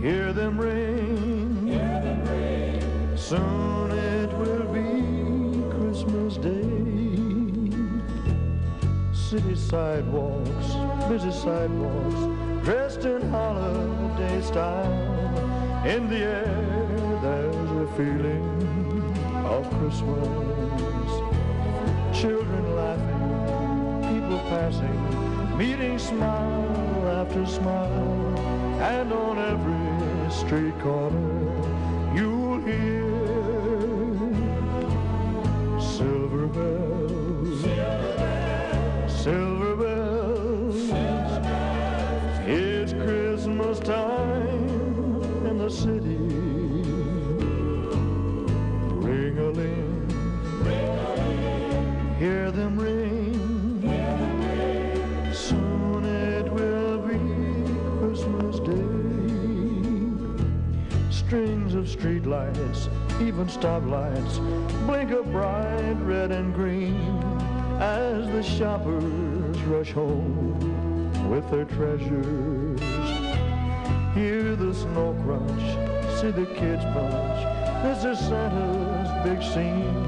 Hear 0.00 0.32
them 0.32 0.60
ring. 0.60 1.66
Hear 1.66 2.00
them 2.00 2.24
ring. 2.26 3.16
Soon 3.16 3.90
it 3.90 4.32
will 4.38 4.66
be 4.72 5.62
Christmas 5.74 6.36
Day. 6.36 6.78
City 9.12 9.56
sidewalks, 9.56 10.68
busy 11.08 11.32
sidewalks, 11.32 12.64
dressed 12.64 13.04
in 13.06 13.28
holiday 13.28 14.40
style. 14.40 15.84
In 15.84 16.08
the 16.08 16.18
air, 16.18 17.18
there's 17.20 17.70
a 17.72 17.86
feeling 17.96 18.46
of 19.44 19.68
Christmas. 19.80 21.10
Children 22.16 22.76
laughing, 22.76 24.14
people 24.14 24.38
passing, 24.48 25.58
meeting 25.58 25.98
smile 25.98 27.08
after 27.20 27.44
smile. 27.46 28.07
And 28.80 29.12
on 29.12 29.38
every 29.38 30.30
street 30.30 30.78
corner, 30.80 31.37
stoplights, 64.28 64.86
blink 64.86 65.10
a 65.10 65.22
bright 65.22 65.96
red 66.02 66.32
and 66.32 66.54
green 66.54 66.96
as 67.80 68.26
the 68.28 68.42
shoppers 68.42 69.60
rush 69.62 69.92
home 69.92 71.30
with 71.30 71.48
their 71.50 71.64
treasures. 71.64 72.80
Hear 74.14 74.56
the 74.56 74.74
snow 74.74 75.14
crunch, 75.22 76.20
see 76.20 76.30
the 76.30 76.46
kids 76.54 76.84
bunch. 76.94 77.44
This 77.84 78.04
is 78.04 78.18
Santa's 78.18 79.24
big 79.24 79.42
scene, 79.42 80.07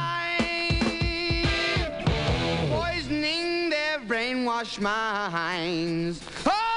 brainwashed 4.61 4.79
minds. 4.79 6.21
Oh, 6.45 6.70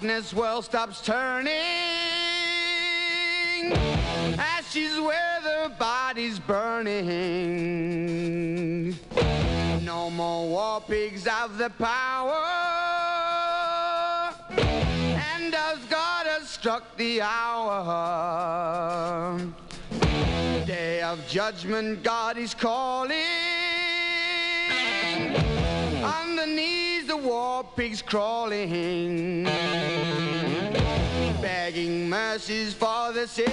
In 0.00 0.06
darkness, 0.06 0.32
world 0.32 0.64
stops 0.64 1.00
turning. 1.00 1.52
Ashes 4.38 5.00
where 5.00 5.40
the 5.42 5.72
body's 5.76 6.38
burning. 6.38 6.96
No 9.82 10.08
more 10.10 10.48
war 10.48 10.80
pigs 10.82 11.26
have 11.26 11.58
the 11.58 11.70
power. 11.70 12.44
And 14.50 15.52
as 15.52 15.78
God 15.90 16.26
has 16.26 16.48
struck 16.48 16.96
the 16.96 17.20
hour, 17.22 17.80
day 20.64 21.02
of 21.02 21.26
judgment, 21.26 22.04
God 22.04 22.38
is 22.38 22.54
calling. 22.54 23.16
On 26.04 26.36
the 26.36 26.46
knees, 26.46 27.08
the 27.08 27.16
war 27.16 27.64
pigs 27.74 28.00
crawling, 28.00 29.48
begging 31.68 32.08
mercies 32.08 32.72
for 32.72 33.12
the 33.12 33.26
sins. 33.28 33.52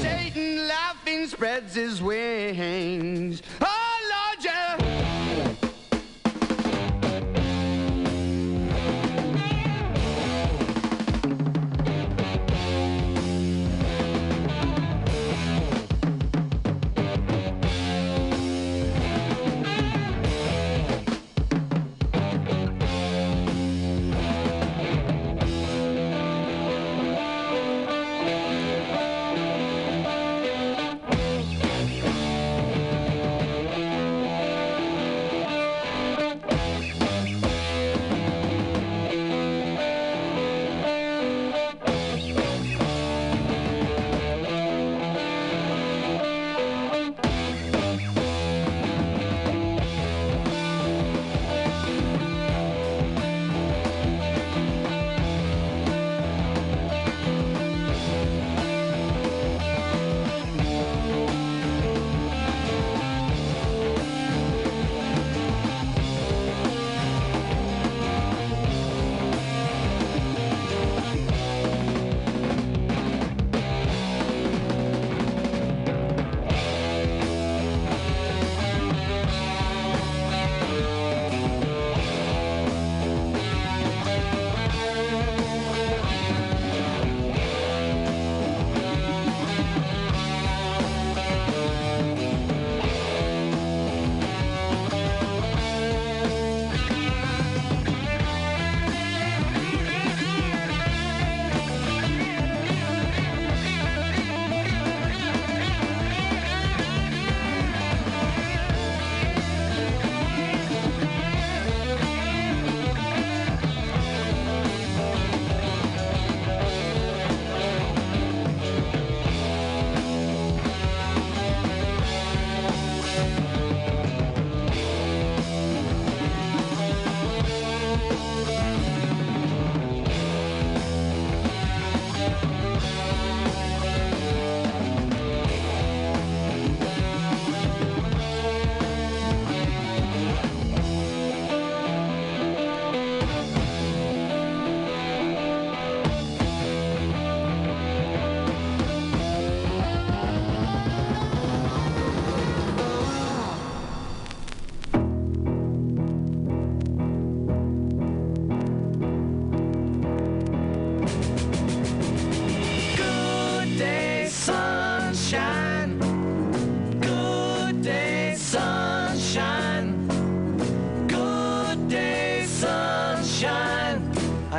Satan 0.00 0.68
laughing 0.68 1.26
spreads 1.26 1.74
his 1.74 2.00
wings. 2.00 3.42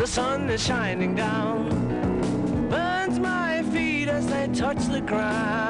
the 0.00 0.06
sun 0.06 0.48
is 0.48 0.64
shining 0.64 1.14
down. 1.14 1.68
Burns 2.70 3.18
my 3.18 3.62
feet 3.64 4.08
as 4.08 4.26
they 4.28 4.48
touch 4.48 4.82
the 4.86 5.02
ground. 5.02 5.69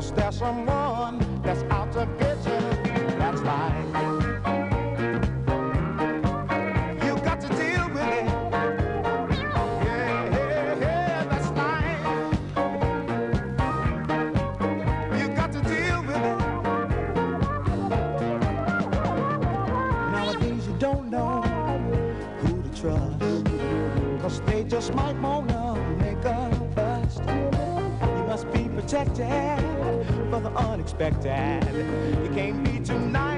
Cause 0.00 0.12
there's 0.12 0.38
someone 0.38 1.18
that's 1.42 1.62
out 1.64 1.92
to 1.92 2.08
get 2.18 2.38
you. 2.46 3.18
That's 3.18 3.42
right. 3.42 3.90
just 24.68 24.94
might 24.94 25.16
wanna 25.20 25.74
make 25.98 26.24
a 26.24 26.48
bust. 26.74 27.20
You 27.20 28.24
must 28.26 28.50
be 28.52 28.68
protected 28.68 29.59
the 30.42 30.50
unexpected. 30.50 31.62
You 32.22 32.30
can't 32.34 32.64
be 32.64 32.80
nice 32.98 33.29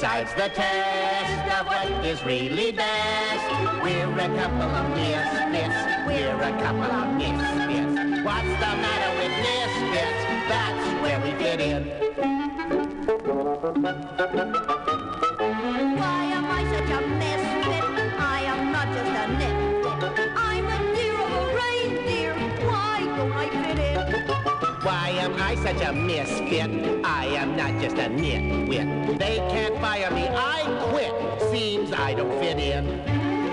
decides 0.00 0.32
the 0.34 0.48
test 0.50 1.60
of 1.60 1.66
what 1.66 2.06
is 2.06 2.22
really 2.22 2.70
best. 2.70 3.82
We're 3.82 4.06
a 4.06 4.28
couple 4.36 4.62
of 4.62 4.90
misfits. 4.90 5.74
We're 6.06 6.40
a 6.40 6.52
couple 6.62 6.84
of 6.84 7.16
misfits. 7.16 8.24
What's 8.24 8.46
the 8.62 8.72
matter 8.78 9.07
such 25.78 25.88
a 25.88 25.92
misfit? 25.92 27.04
I 27.04 27.26
am 27.26 27.56
not 27.56 27.80
just 27.80 27.96
a 27.96 28.08
nitwit. 28.08 29.18
They 29.18 29.36
can't 29.50 29.76
fire 29.80 30.10
me, 30.10 30.26
I 30.28 30.62
quit. 30.90 31.50
Seems 31.50 31.92
I 31.92 32.14
don't 32.14 32.38
fit 32.40 32.58
in. 32.58 32.86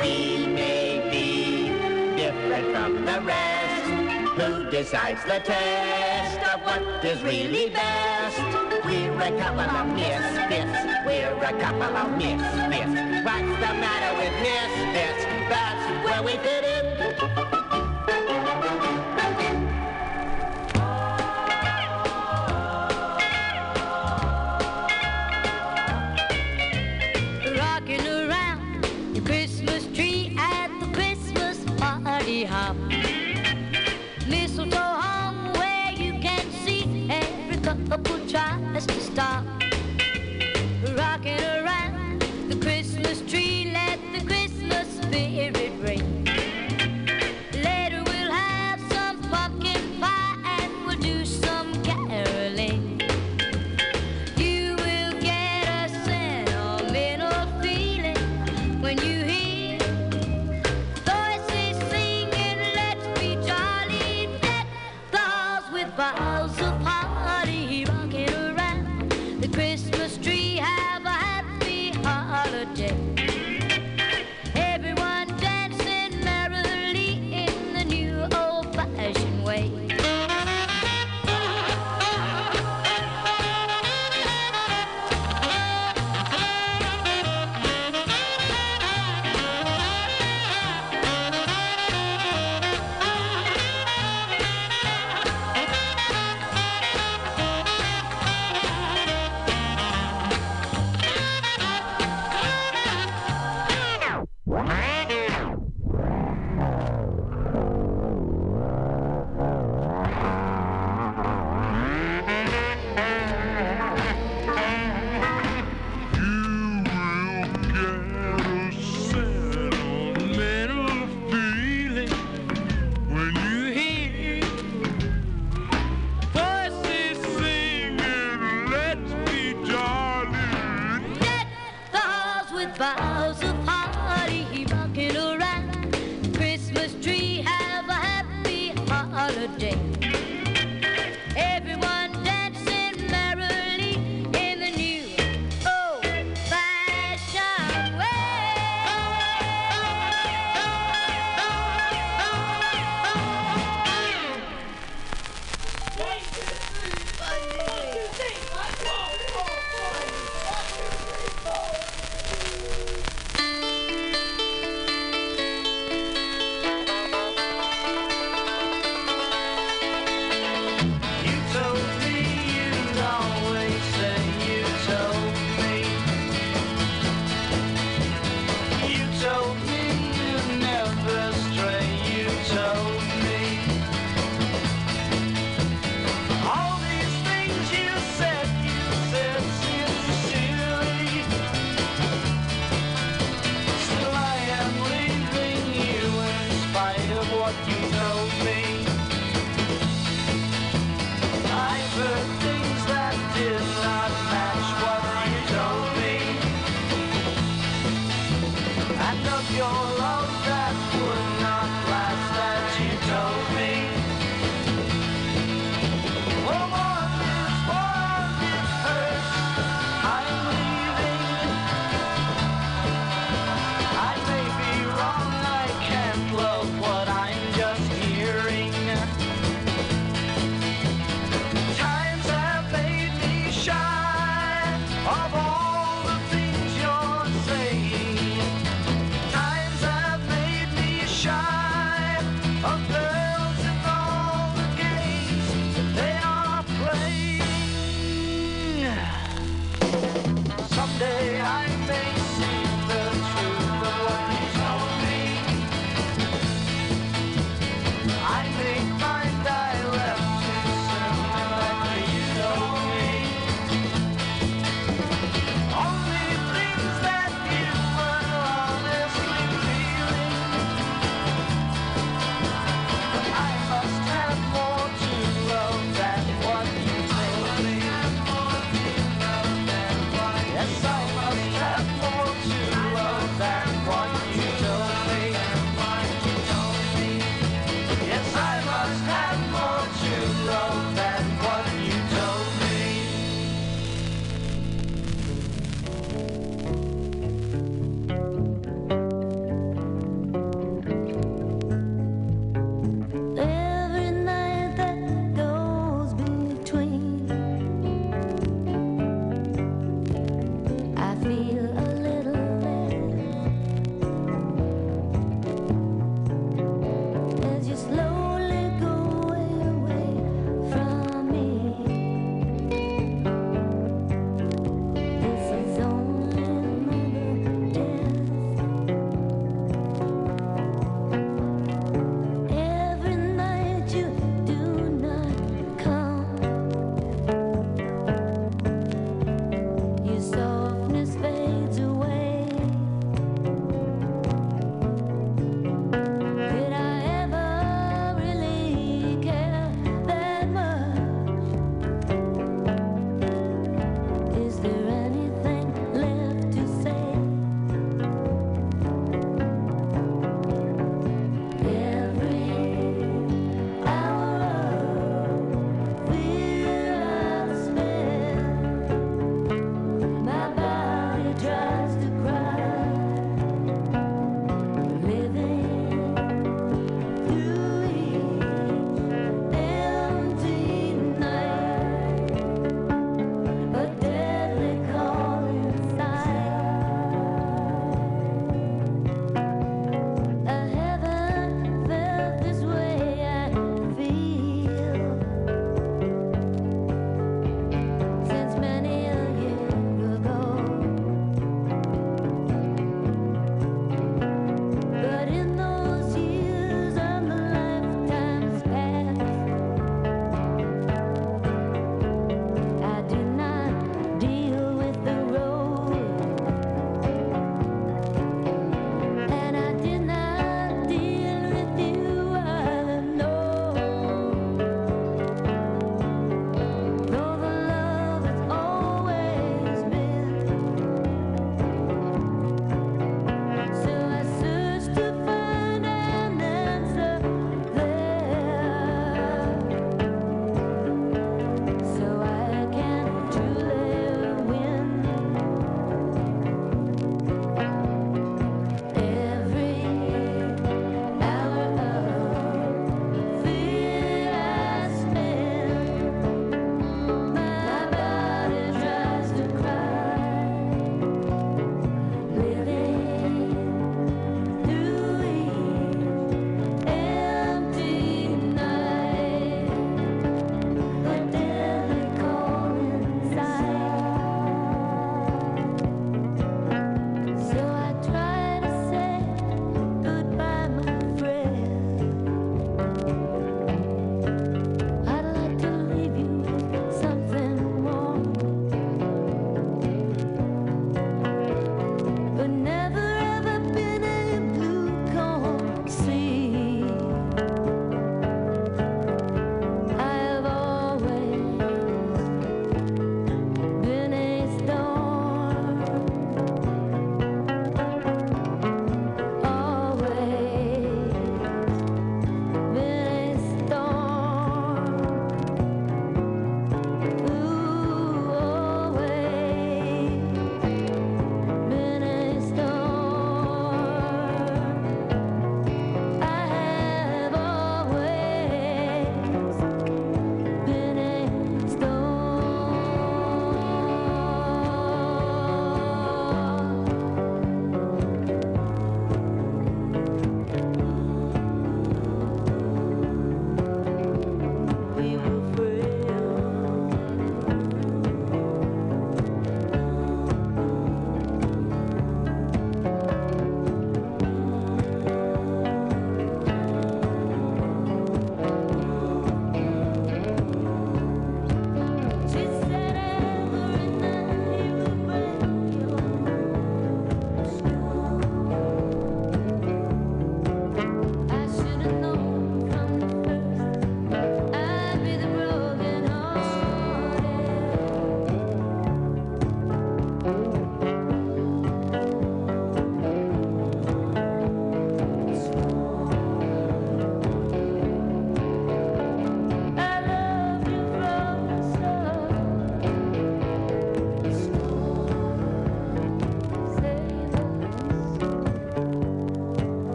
We 0.00 0.46
may 0.46 1.08
be 1.10 1.68
different 2.16 2.74
from 2.74 3.04
the 3.04 3.20
rest. 3.20 3.90
Who 4.36 4.70
decides 4.70 5.22
the 5.24 5.40
test 5.40 6.38
of 6.52 6.60
what 6.62 7.04
is 7.04 7.22
really 7.22 7.70
best? 7.70 8.38
We're 8.84 9.12
a 9.12 9.38
couple 9.38 9.60
of 9.60 9.86
misfits. 9.94 10.78
We're 11.06 11.34
a 11.42 11.52
couple 11.60 11.96
of 11.96 12.10
misfits. 12.16 12.94
What's 13.24 13.54
the 13.64 13.72
matter 13.84 14.12
with 14.20 14.34
misfits? 14.46 15.24
That's 15.48 16.04
where 16.04 16.22
we 16.22 16.32
fit 16.42 16.55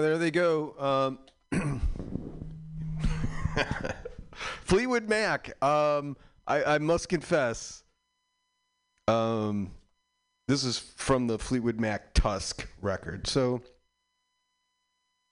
Yeah, 0.00 0.06
there 0.06 0.18
they 0.18 0.30
go. 0.30 1.18
Um, 1.52 1.80
Fleetwood 4.64 5.10
Mac. 5.10 5.62
Um, 5.62 6.16
I, 6.46 6.64
I 6.64 6.78
must 6.78 7.10
confess. 7.10 7.84
Um, 9.08 9.72
this 10.48 10.64
is 10.64 10.78
from 10.78 11.26
the 11.26 11.38
Fleetwood 11.38 11.78
Mac 11.78 12.14
Tusk 12.14 12.66
record. 12.80 13.26
So 13.26 13.60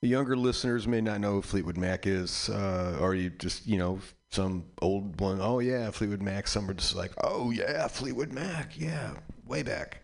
the 0.03 0.09
younger 0.09 0.37
listeners 0.37 0.87
may 0.87 1.01
not 1.01 1.23
know 1.23 1.33
who 1.35 1.43
Fleetwood 1.43 1.79
Mac 1.79 2.07
is, 2.07 2.51
uh, 2.51 2.99
or 3.01 3.15
you 3.15 3.31
just 3.31 3.67
you 3.67 3.79
know 3.79 4.01
some 4.31 4.67
old 4.83 5.19
one. 5.19 5.41
Oh 5.41 5.61
yeah, 5.61 5.91
Fleetwood 5.91 6.21
Mac. 6.21 6.47
Some 6.47 6.69
are 6.69 6.75
just 6.75 6.95
like, 6.95 7.13
oh 7.25 7.51
yeah, 7.51 7.89
Fleetwood 7.89 8.33
Mac. 8.33 8.79
Yeah, 8.79 9.15
way 9.47 9.63
back. 9.63 10.03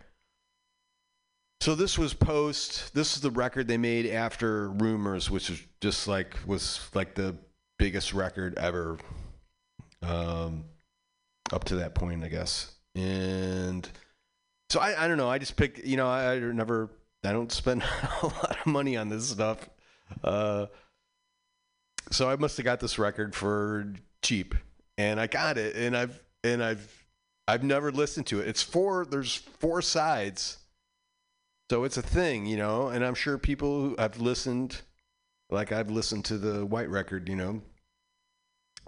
So 1.65 1.75
this 1.75 1.97
was 1.97 2.13
post. 2.13 2.93
This 2.93 3.17
is 3.17 3.23
the 3.23 3.31
record 3.31 3.69
they 3.69 3.79
made 3.79 4.05
after 4.05 4.69
Rumours, 4.69 5.31
which 5.31 5.49
was 5.49 5.63
just 5.81 6.07
like 6.07 6.37
was 6.45 6.91
like 6.93 7.15
the 7.15 7.39
biggest 7.79 8.13
record 8.13 8.59
ever, 8.59 8.99
um, 10.03 10.67
up 11.55 11.65
to 11.65 11.77
that 11.77 11.95
point, 11.95 12.23
I 12.23 12.29
guess. 12.29 12.71
And 12.95 13.89
so 14.69 14.79
I, 14.79 15.05
I 15.05 15.09
don't 15.09 15.17
know. 15.17 15.31
I 15.31 15.39
just 15.39 15.57
picked. 15.57 15.83
You 15.87 15.97
know, 15.97 16.07
I, 16.07 16.35
I 16.35 16.39
never. 16.39 16.91
I 17.25 17.33
don't 17.33 17.51
spend 17.51 17.83
a 18.23 18.27
lot 18.27 18.59
of 18.61 18.67
money 18.67 18.99
on 18.99 19.09
this 19.09 19.31
stuff. 19.31 19.67
Uh, 20.23 20.67
so 22.11 22.29
I 22.29 22.37
must 22.37 22.59
have 22.59 22.65
got 22.65 22.79
this 22.79 22.99
record 22.99 23.35
for 23.35 23.91
cheap, 24.21 24.55
and 24.99 25.19
I 25.19 25.29
got 25.29 25.57
it, 25.57 25.77
and 25.77 25.97
I've 25.97 26.23
and 26.45 26.63
I've 26.63 27.07
I've 27.49 27.65
never 27.65 27.91
listened 27.91 28.27
to 28.27 28.41
it. 28.41 28.49
It's 28.49 28.63
four. 28.63 29.07
There's 29.07 29.35
four 29.35 29.81
sides 29.81 30.59
so 31.71 31.85
it's 31.85 31.97
a 31.97 32.03
thing, 32.03 32.47
you 32.47 32.57
know, 32.57 32.89
and 32.89 33.05
I'm 33.05 33.15
sure 33.15 33.39
people 33.39 33.81
who 33.81 33.97
have 33.99 34.21
listened, 34.21 34.83
like 35.51 35.73
I've 35.73 35.91
listened 35.91 36.25
to 36.27 36.39
the 36.39 36.67
White 36.67 36.91
record, 36.91 37.29
you 37.29 37.37
know, 37.37 37.63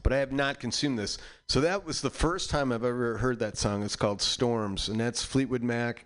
but 0.03 0.13
I 0.13 0.19
have 0.19 0.33
not 0.33 0.61
consumed 0.61 0.99
this. 0.99 1.19
So 1.49 1.61
that 1.63 1.85
was 1.85 2.01
the 2.01 2.11
first 2.11 2.51
time 2.51 2.73
I've 2.73 2.85
ever 2.85 3.17
heard 3.19 3.39
that 3.39 3.57
song. 3.57 3.83
It's 3.83 3.97
called 3.97 4.21
Storms, 4.21 4.89
and 4.89 5.01
that's 5.01 5.23
Fleetwood 5.23 5.63
Mac. 5.63 6.05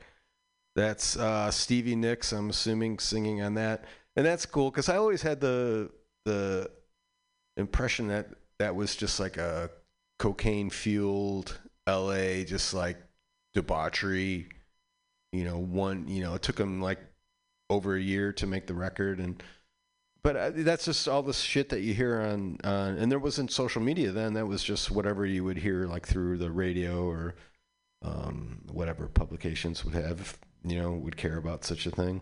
That's 0.76 1.16
uh, 1.16 1.50
Stevie 1.50 1.96
Nicks, 1.96 2.32
I'm 2.32 2.50
assuming, 2.50 3.00
singing 3.00 3.42
on 3.42 3.54
that, 3.54 3.84
and 4.14 4.24
that's 4.24 4.46
cool 4.46 4.70
because 4.70 4.88
I 4.88 4.96
always 4.96 5.22
had 5.22 5.40
the 5.40 5.90
the 6.24 6.70
impression 7.56 8.08
that 8.08 8.28
that 8.60 8.76
was 8.76 8.94
just 8.94 9.18
like 9.18 9.36
a 9.36 9.70
cocaine 10.18 10.70
fueled 10.70 11.58
L.A. 11.86 12.44
just 12.44 12.72
like 12.72 12.98
debauchery 13.54 14.48
you 15.32 15.44
know 15.44 15.58
one 15.58 16.06
you 16.08 16.22
know 16.22 16.34
it 16.34 16.42
took 16.42 16.56
them 16.56 16.80
like 16.80 16.98
over 17.68 17.94
a 17.96 18.00
year 18.00 18.32
to 18.32 18.46
make 18.46 18.66
the 18.66 18.74
record 18.74 19.18
and 19.20 19.42
but 20.22 20.36
uh, 20.36 20.50
that's 20.54 20.84
just 20.84 21.08
all 21.08 21.22
the 21.22 21.32
shit 21.32 21.70
that 21.70 21.80
you 21.80 21.94
hear 21.94 22.20
on 22.20 22.58
and 22.64 23.10
there 23.10 23.18
wasn't 23.18 23.50
social 23.50 23.80
media 23.80 24.10
then 24.10 24.34
that 24.34 24.46
was 24.46 24.62
just 24.62 24.90
whatever 24.90 25.24
you 25.24 25.44
would 25.44 25.58
hear 25.58 25.86
like 25.86 26.06
through 26.06 26.36
the 26.36 26.50
radio 26.50 27.04
or 27.04 27.34
um, 28.02 28.62
whatever 28.72 29.06
publications 29.06 29.84
would 29.84 29.94
have 29.94 30.38
you 30.64 30.80
know 30.80 30.92
would 30.92 31.16
care 31.16 31.36
about 31.36 31.64
such 31.64 31.86
a 31.86 31.90
thing. 31.90 32.20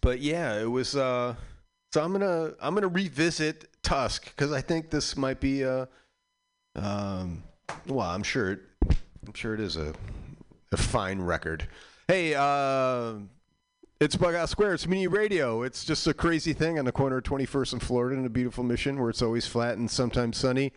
But 0.00 0.20
yeah 0.20 0.60
it 0.60 0.70
was 0.70 0.96
uh 0.96 1.34
so 1.92 2.02
i'm 2.02 2.12
gonna 2.12 2.52
i'm 2.60 2.74
gonna 2.74 2.88
revisit 2.88 3.68
tusk 3.82 4.24
because 4.24 4.50
i 4.52 4.60
think 4.60 4.90
this 4.90 5.16
might 5.16 5.38
be 5.38 5.62
a 5.62 5.88
um 6.74 7.42
well 7.86 8.08
i'm 8.08 8.24
sure 8.24 8.52
it 8.52 8.60
i'm 9.26 9.34
sure 9.34 9.54
it 9.54 9.60
is 9.60 9.76
a 9.76 9.92
a 10.72 10.76
fine 10.76 11.20
record. 11.20 11.68
Hey, 12.08 12.34
uh, 12.34 13.14
it's 14.00 14.20
Out 14.20 14.48
Square. 14.48 14.74
It's 14.74 14.86
Mutiny 14.86 15.06
Radio. 15.06 15.62
It's 15.62 15.84
just 15.84 16.06
a 16.06 16.14
crazy 16.14 16.52
thing 16.52 16.78
on 16.78 16.84
the 16.84 16.92
corner 16.92 17.18
of 17.18 17.24
21st 17.24 17.74
and 17.74 17.82
Florida 17.82 18.18
in 18.18 18.26
a 18.26 18.30
beautiful 18.30 18.64
mission 18.64 18.98
where 18.98 19.10
it's 19.10 19.22
always 19.22 19.46
flat 19.46 19.78
and 19.78 19.90
sometimes 19.90 20.36
sunny. 20.36 20.72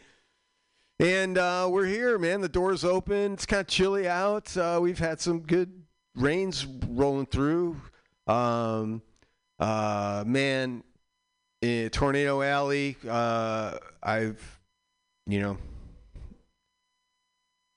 And 0.99 1.37
uh, 1.37 1.67
we're 1.71 1.85
here, 1.85 2.17
man. 2.17 2.41
The 2.41 2.49
door's 2.49 2.85
open. 2.85 3.33
It's 3.33 3.45
kind 3.45 3.61
of 3.61 3.67
chilly 3.67 4.07
out. 4.07 4.55
Uh, 4.55 4.79
we've 4.81 4.99
had 4.99 5.19
some 5.19 5.39
good 5.39 5.71
rains 6.15 6.65
rolling 6.65 7.25
through. 7.25 7.81
Um, 8.27 9.01
uh, 9.59 10.23
man, 10.25 10.83
in 11.61 11.89
Tornado 11.89 12.41
Alley, 12.41 12.97
uh, 13.09 13.77
I've, 14.03 14.59
you 15.25 15.39
know, 15.39 15.57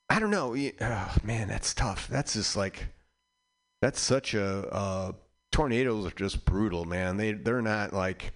I 0.09 0.21
don't 0.21 0.31
know. 0.31 0.57
Oh, 0.81 1.17
man, 1.23 1.49
that's 1.49 1.75
tough. 1.75 2.09
That's 2.09 2.35
just 2.35 2.57
like 2.57 2.87
that's 3.83 4.01
such 4.01 4.35
a 4.35 4.69
uh, 4.73 5.13
tornadoes 5.53 6.07
are 6.07 6.11
just 6.11 6.45
brutal, 6.45 6.85
man. 6.85 7.17
They 7.17 7.33
they're 7.33 7.63
not 7.63 7.93
like 7.93 8.33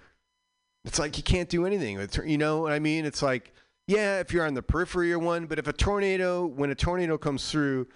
it's 0.85 0.99
like 0.99 1.17
you 1.17 1.23
can't 1.23 1.49
do 1.49 1.67
anything. 1.67 1.99
You 2.25 2.39
know 2.39 2.61
what 2.61 2.73
I 2.73 2.79
mean? 2.79 3.05
It's 3.05 3.23
like 3.23 3.53
yeah, 3.87 4.21
if 4.21 4.33
you're 4.33 4.47
on 4.47 4.55
the 4.55 4.63
periphery 4.63 5.13
or 5.13 5.19
one, 5.19 5.47
but 5.47 5.59
if 5.59 5.67
a 5.67 5.73
tornado, 5.73 6.47
when 6.47 6.71
a 6.71 6.75
tornado 6.75 7.19
comes 7.19 7.51
through, 7.51 7.89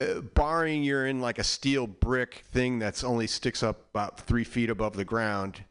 uh, 0.00 0.20
barring 0.20 0.82
you're 0.82 1.06
in 1.06 1.20
like 1.20 1.38
a 1.38 1.44
steel 1.44 1.86
brick 1.86 2.44
thing 2.50 2.78
that's 2.78 3.04
only 3.04 3.26
sticks 3.26 3.62
up 3.62 3.88
about 3.90 4.18
three 4.18 4.44
feet 4.44 4.70
above 4.70 4.96
the 4.96 5.04
ground, 5.04 5.64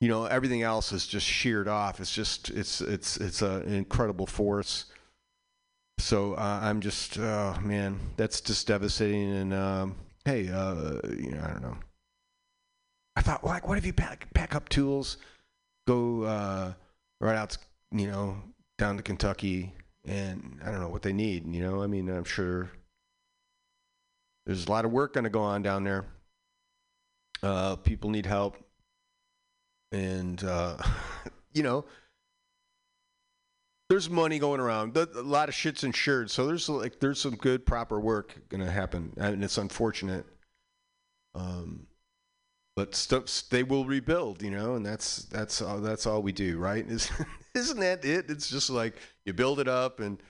you 0.00 0.08
know 0.08 0.24
everything 0.24 0.62
else 0.62 0.92
is 0.92 1.06
just 1.06 1.26
sheared 1.26 1.68
off. 1.68 2.00
It's 2.00 2.14
just 2.14 2.50
it's 2.50 2.80
it's 2.80 3.16
it's 3.16 3.42
a, 3.42 3.62
an 3.66 3.74
incredible 3.74 4.26
force. 4.26 4.86
So 5.98 6.34
uh, 6.34 6.60
I'm 6.62 6.80
just, 6.80 7.18
oh 7.18 7.56
man, 7.62 7.98
that's 8.16 8.40
just 8.40 8.66
devastating. 8.66 9.32
And 9.34 9.54
um, 9.54 9.96
hey, 10.24 10.48
uh, 10.48 11.00
you 11.08 11.32
know, 11.32 11.42
I 11.42 11.52
don't 11.52 11.62
know. 11.62 11.76
I 13.16 13.22
thought, 13.22 13.44
like, 13.44 13.66
what 13.66 13.78
if 13.78 13.86
you 13.86 13.92
pack 13.92 14.32
pack 14.34 14.54
up 14.54 14.68
tools, 14.68 15.18
go 15.86 16.22
uh, 16.22 16.72
right 17.20 17.36
out, 17.36 17.56
you 17.92 18.08
know, 18.08 18.36
down 18.76 18.96
to 18.96 19.02
Kentucky, 19.02 19.72
and 20.04 20.58
I 20.64 20.70
don't 20.70 20.80
know 20.80 20.88
what 20.88 21.02
they 21.02 21.12
need. 21.12 21.46
You 21.52 21.62
know, 21.62 21.82
I 21.82 21.86
mean, 21.86 22.08
I'm 22.08 22.24
sure 22.24 22.70
there's 24.46 24.66
a 24.66 24.70
lot 24.70 24.84
of 24.84 24.92
work 24.92 25.14
going 25.14 25.24
to 25.24 25.30
go 25.30 25.42
on 25.42 25.62
down 25.62 25.84
there. 25.84 26.06
Uh, 27.42 27.76
people 27.76 28.10
need 28.10 28.26
help, 28.26 28.56
and 29.92 30.42
uh, 30.42 30.76
you 31.52 31.62
know, 31.62 31.84
there's 33.88 34.08
money 34.08 34.38
going 34.38 34.60
around. 34.60 34.96
a 34.96 35.06
lot 35.22 35.48
of 35.48 35.54
shit's 35.54 35.84
insured, 35.84 36.30
so 36.30 36.46
there's 36.46 36.68
like 36.68 37.00
there's 37.00 37.20
some 37.20 37.36
good 37.36 37.66
proper 37.66 38.00
work 38.00 38.34
gonna 38.48 38.70
happen, 38.70 39.12
and 39.16 39.44
it's 39.44 39.58
unfortunate. 39.58 40.24
Um, 41.34 41.86
but 42.76 42.94
st- 42.94 43.44
they 43.50 43.62
will 43.62 43.84
rebuild, 43.84 44.42
you 44.42 44.50
know, 44.50 44.74
and 44.74 44.84
that's 44.84 45.24
that's 45.24 45.62
all, 45.62 45.80
that's 45.80 46.06
all 46.06 46.22
we 46.22 46.32
do, 46.32 46.58
right? 46.58 46.86
Is 46.88 47.10
isn't 47.54 47.80
that 47.80 48.04
it? 48.04 48.30
It's 48.30 48.48
just 48.48 48.70
like 48.70 48.96
you 49.24 49.32
build 49.32 49.60
it 49.60 49.68
up 49.68 50.00
and 50.00 50.20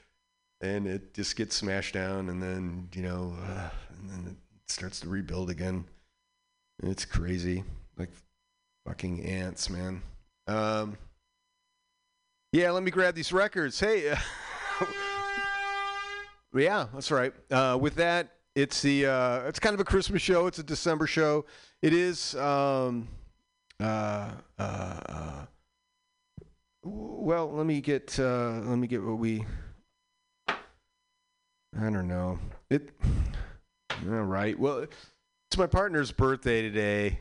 and 0.61 0.87
it 0.87 1.15
just 1.15 1.37
gets 1.37 1.57
smashed 1.57 1.95
down, 1.95 2.29
and 2.29 2.43
then 2.43 2.89
you 2.95 3.03
know, 3.03 3.37
uh, 3.47 3.71
and 3.99 4.11
then 4.11 4.27
it 4.27 4.71
starts 4.71 5.01
to 5.01 5.09
rebuild 5.09 5.51
again. 5.51 5.85
It's 6.83 7.05
crazy, 7.05 7.65
like 7.97 8.11
fucking 8.87 9.25
ants, 9.25 9.71
man. 9.71 10.03
Um, 10.47 10.99
yeah, 12.55 12.71
let 12.71 12.85
me 12.85 12.93
grab 12.93 13.17
these 13.17 13.33
records. 13.33 13.81
Hey, 13.81 14.17
yeah, 16.55 16.87
that's 16.95 17.11
right. 17.11 17.33
Uh, 17.51 17.77
with 17.81 17.97
that, 17.97 18.29
it's 18.55 18.81
the 18.81 19.07
uh, 19.07 19.41
it's 19.49 19.59
kind 19.59 19.75
of 19.75 19.81
a 19.81 19.85
Christmas 19.85 20.23
show. 20.23 20.47
It's 20.47 20.61
a 20.61 20.63
December 20.63 21.09
show. 21.09 21.47
It 21.83 21.93
is. 21.93 22.37
Um, 22.37 23.09
uh, 23.81 24.31
uh, 24.57 24.63
uh 24.63 25.47
well, 26.85 27.51
let 27.51 27.67
me 27.67 27.81
get 27.81 28.17
uh, 28.21 28.61
let 28.63 28.77
me 28.77 28.87
get 28.87 29.03
what 29.03 29.19
we. 29.19 29.45
I 30.49 30.55
don't 31.91 32.07
know 32.07 32.39
it. 32.71 32.91
All 34.07 34.23
right. 34.23 34.57
Well, 34.57 34.79
it's 34.79 35.59
my 35.59 35.67
partner's 35.67 36.13
birthday 36.13 36.63
today, 36.63 37.19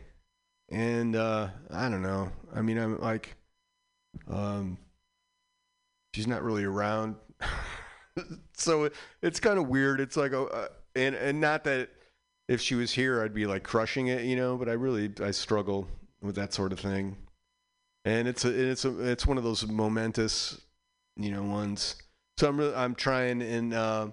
and 0.69 1.15
uh, 1.15 1.47
I 1.71 1.89
don't 1.89 2.03
know. 2.03 2.31
I 2.53 2.61
mean, 2.61 2.77
I'm 2.77 3.01
like, 3.01 3.35
um, 4.29 4.77
she's 6.13 6.27
not 6.27 6.43
really 6.43 6.63
around. 6.63 7.15
so 8.53 8.85
it, 8.85 8.93
it's 9.21 9.39
kind 9.39 9.57
of 9.57 9.67
weird. 9.67 9.99
It's 9.99 10.17
like, 10.17 10.33
oh, 10.33 10.47
uh, 10.47 10.67
and 10.95 11.15
and 11.15 11.41
not 11.41 11.63
that 11.65 11.89
if 12.47 12.61
she 12.61 12.75
was 12.75 12.91
here, 12.91 13.23
I'd 13.23 13.33
be 13.33 13.45
like 13.45 13.63
crushing 13.63 14.07
it, 14.07 14.23
you 14.23 14.35
know. 14.35 14.57
But 14.57 14.69
I 14.69 14.73
really 14.73 15.11
I 15.21 15.31
struggle 15.31 15.87
with 16.21 16.35
that 16.35 16.53
sort 16.53 16.71
of 16.71 16.79
thing, 16.79 17.17
and 18.05 18.27
it's 18.27 18.45
a 18.45 18.71
it's 18.71 18.85
a 18.85 19.11
it's 19.11 19.25
one 19.25 19.37
of 19.37 19.43
those 19.43 19.65
momentous, 19.67 20.61
you 21.17 21.31
know, 21.31 21.43
ones. 21.43 21.95
So 22.37 22.49
I'm 22.49 22.57
really, 22.57 22.75
I'm 22.75 22.95
trying 22.95 23.41
and 23.41 23.73
uh, 23.73 24.07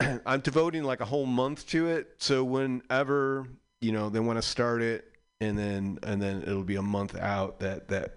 I'm 0.26 0.40
devoting 0.40 0.84
like 0.84 1.00
a 1.00 1.04
whole 1.04 1.26
month 1.26 1.66
to 1.68 1.88
it. 1.88 2.14
So 2.18 2.44
whenever 2.44 3.46
you 3.80 3.92
know 3.92 4.08
they 4.08 4.20
want 4.20 4.38
to 4.38 4.42
start 4.42 4.82
it, 4.82 5.04
and 5.40 5.58
then 5.58 5.98
and 6.02 6.22
then 6.22 6.42
it'll 6.42 6.64
be 6.64 6.76
a 6.76 6.82
month 6.82 7.16
out 7.16 7.60
that 7.60 7.88
that 7.88 8.16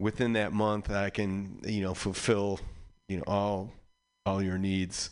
within 0.00 0.32
that 0.32 0.52
month 0.52 0.90
I 0.90 1.10
can 1.10 1.60
you 1.64 1.82
know 1.82 1.94
fulfill 1.94 2.58
you 3.08 3.18
know 3.18 3.24
all 3.26 3.72
all 4.26 4.42
your 4.42 4.58
needs. 4.58 5.10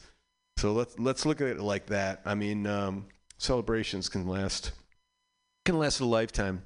So 0.56 0.72
let's 0.72 0.98
let's 0.98 1.24
look 1.24 1.40
at 1.40 1.46
it 1.46 1.60
like 1.60 1.86
that. 1.86 2.20
I 2.24 2.34
mean, 2.34 2.66
um, 2.66 3.06
celebrations 3.38 4.08
can 4.08 4.26
last 4.26 4.72
can 5.64 5.78
last 5.78 6.00
a 6.00 6.04
lifetime. 6.04 6.62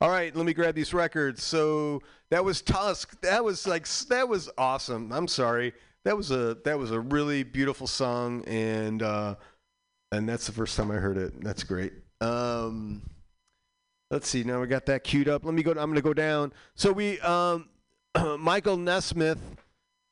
All 0.00 0.10
right, 0.10 0.34
let 0.34 0.46
me 0.46 0.52
grab 0.52 0.74
these 0.74 0.92
records. 0.92 1.42
So 1.42 2.02
that 2.30 2.44
was 2.44 2.60
Tusk. 2.60 3.20
That 3.20 3.42
was 3.44 3.66
like 3.66 3.88
that 4.08 4.28
was 4.28 4.50
awesome. 4.58 5.12
I'm 5.12 5.28
sorry. 5.28 5.72
That 6.04 6.16
was 6.16 6.30
a 6.30 6.56
that 6.64 6.78
was 6.78 6.90
a 6.90 7.00
really 7.00 7.42
beautiful 7.42 7.86
song, 7.86 8.44
and 8.46 9.02
uh, 9.02 9.36
and 10.10 10.28
that's 10.28 10.46
the 10.46 10.52
first 10.52 10.76
time 10.76 10.90
I 10.90 10.96
heard 10.96 11.16
it. 11.16 11.40
That's 11.42 11.62
great. 11.62 11.92
Um, 12.20 13.02
let's 14.12 14.28
see. 14.28 14.44
Now 14.44 14.60
we 14.60 14.66
got 14.66 14.86
that 14.86 15.02
queued 15.02 15.28
up. 15.28 15.44
Let 15.44 15.54
me 15.54 15.62
go. 15.62 15.70
I'm 15.70 15.76
going 15.76 15.94
to 15.94 16.02
go 16.02 16.14
down. 16.14 16.52
So 16.76 16.92
we 16.92 17.18
um, 17.20 17.68
Michael 18.38 18.76
Nesmith 18.76 19.40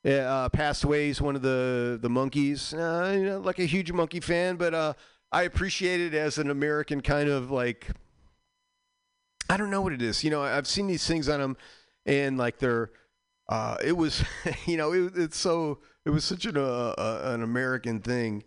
uh, 0.03 0.49
passed 0.49 0.83
away. 0.83 1.07
He's 1.07 1.21
one 1.21 1.35
of 1.35 1.43
the 1.43 1.97
the 2.01 2.09
Monkees. 2.09 2.73
Uh, 2.73 3.17
you 3.17 3.25
know, 3.25 3.39
like 3.39 3.59
a 3.59 3.65
huge 3.65 3.91
monkey 3.91 4.19
fan, 4.19 4.57
but 4.57 4.73
uh, 4.73 4.93
I 5.31 5.43
appreciate 5.43 6.01
it 6.01 6.13
as 6.13 6.37
an 6.37 6.49
American 6.49 6.99
kind 6.99 7.29
of 7.29 7.51
like. 7.51 7.87
I 9.49 9.57
don't 9.57 9.69
know 9.69 9.81
what 9.81 9.93
it 9.93 10.01
is. 10.01 10.23
You 10.23 10.31
know, 10.31 10.41
I've 10.41 10.67
seen 10.67 10.87
these 10.87 11.05
things 11.05 11.29
on 11.29 11.39
them, 11.39 11.57
and 12.05 12.37
like 12.37 12.57
they're. 12.57 12.91
Uh, 13.49 13.75
it 13.83 13.97
was, 13.97 14.23
you 14.65 14.77
know, 14.77 14.93
it, 14.93 15.13
it's 15.15 15.37
so. 15.37 15.79
It 16.03 16.09
was 16.09 16.23
such 16.25 16.45
an 16.45 16.57
uh, 16.57 16.95
uh, 16.97 17.21
an 17.25 17.43
American 17.43 17.99
thing, 17.99 18.43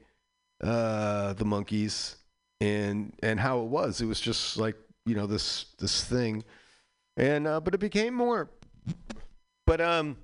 uh, 0.60 1.34
the 1.34 1.44
Monkees, 1.44 2.16
and 2.60 3.12
and 3.22 3.38
how 3.38 3.60
it 3.60 3.66
was. 3.66 4.00
It 4.00 4.06
was 4.06 4.20
just 4.20 4.56
like 4.56 4.76
you 5.06 5.14
know 5.14 5.26
this 5.26 5.66
this 5.78 6.04
thing, 6.04 6.44
and 7.16 7.46
uh, 7.46 7.60
but 7.60 7.74
it 7.74 7.78
became 7.78 8.14
more. 8.14 8.50
But 9.66 9.80
um, 9.80 10.16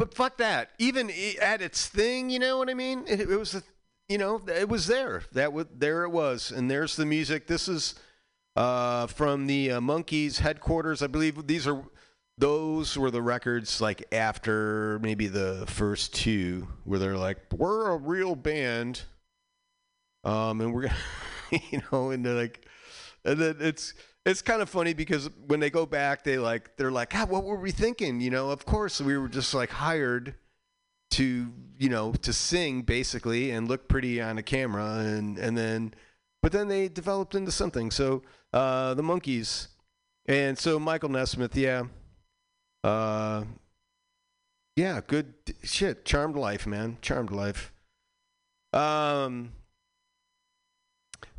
but 0.00 0.14
fuck 0.14 0.38
that. 0.38 0.70
Even 0.78 1.10
at 1.42 1.60
its 1.60 1.86
thing, 1.86 2.30
you 2.30 2.38
know 2.38 2.56
what 2.56 2.70
I 2.70 2.74
mean? 2.74 3.04
It, 3.06 3.20
it 3.20 3.36
was, 3.36 3.54
a, 3.54 3.62
you 4.08 4.16
know, 4.16 4.40
it 4.46 4.66
was 4.66 4.86
there. 4.86 5.24
That 5.32 5.52
was 5.52 5.66
there. 5.76 6.04
It 6.04 6.08
was, 6.08 6.50
and 6.50 6.70
there's 6.70 6.96
the 6.96 7.04
music. 7.04 7.46
This 7.46 7.68
is 7.68 7.96
uh, 8.56 9.08
from 9.08 9.46
the 9.46 9.72
uh, 9.72 9.80
Monkees 9.80 10.38
headquarters. 10.38 11.02
I 11.02 11.06
believe 11.06 11.46
these 11.46 11.66
are 11.66 11.84
those 12.38 12.96
were 12.96 13.10
the 13.10 13.20
records 13.20 13.82
like 13.82 14.02
after 14.10 14.98
maybe 15.02 15.26
the 15.26 15.66
first 15.66 16.14
two, 16.14 16.66
where 16.84 16.98
they're 16.98 17.18
like, 17.18 17.36
we're 17.52 17.90
a 17.90 17.98
real 17.98 18.34
band, 18.34 19.02
um, 20.24 20.62
and 20.62 20.72
we're 20.72 20.82
gonna, 20.82 21.60
you 21.70 21.82
know, 21.92 22.08
and 22.08 22.24
they're 22.24 22.32
like, 22.32 22.66
and 23.24 23.38
then 23.38 23.56
it's 23.60 23.94
it's 24.26 24.42
kind 24.42 24.60
of 24.60 24.68
funny 24.68 24.92
because 24.92 25.30
when 25.46 25.60
they 25.60 25.70
go 25.70 25.86
back, 25.86 26.24
they 26.24 26.38
like 26.38 26.76
they're 26.76 26.90
like, 26.90 27.14
ah, 27.14 27.26
what 27.26 27.44
were 27.44 27.58
we 27.58 27.70
thinking? 27.70 28.20
You 28.20 28.30
know, 28.30 28.50
of 28.50 28.66
course 28.66 29.00
we 29.00 29.16
were 29.16 29.28
just 29.28 29.54
like 29.54 29.70
hired 29.70 30.34
to 31.12 31.52
you 31.78 31.88
know 31.88 32.12
to 32.12 32.32
sing 32.32 32.82
basically 32.82 33.50
and 33.50 33.68
look 33.68 33.88
pretty 33.88 34.20
on 34.20 34.38
a 34.38 34.42
camera. 34.42 34.98
And 34.98 35.38
and 35.38 35.56
then 35.56 35.94
but 36.42 36.52
then 36.52 36.68
they 36.68 36.88
developed 36.88 37.34
into 37.34 37.50
something. 37.50 37.90
So 37.90 38.22
uh 38.52 38.94
the 38.94 39.02
Monkees. 39.02 39.68
And 40.26 40.58
so 40.58 40.78
michael 40.78 41.08
nesmith 41.08 41.56
yeah. 41.56 41.84
Uh 42.84 43.44
yeah 44.76 45.00
good 45.06 45.34
shit 45.62 46.04
charmed 46.04 46.36
life 46.36 46.66
man 46.66 46.98
charmed 47.02 47.32
life. 47.32 47.72
Um 48.72 49.52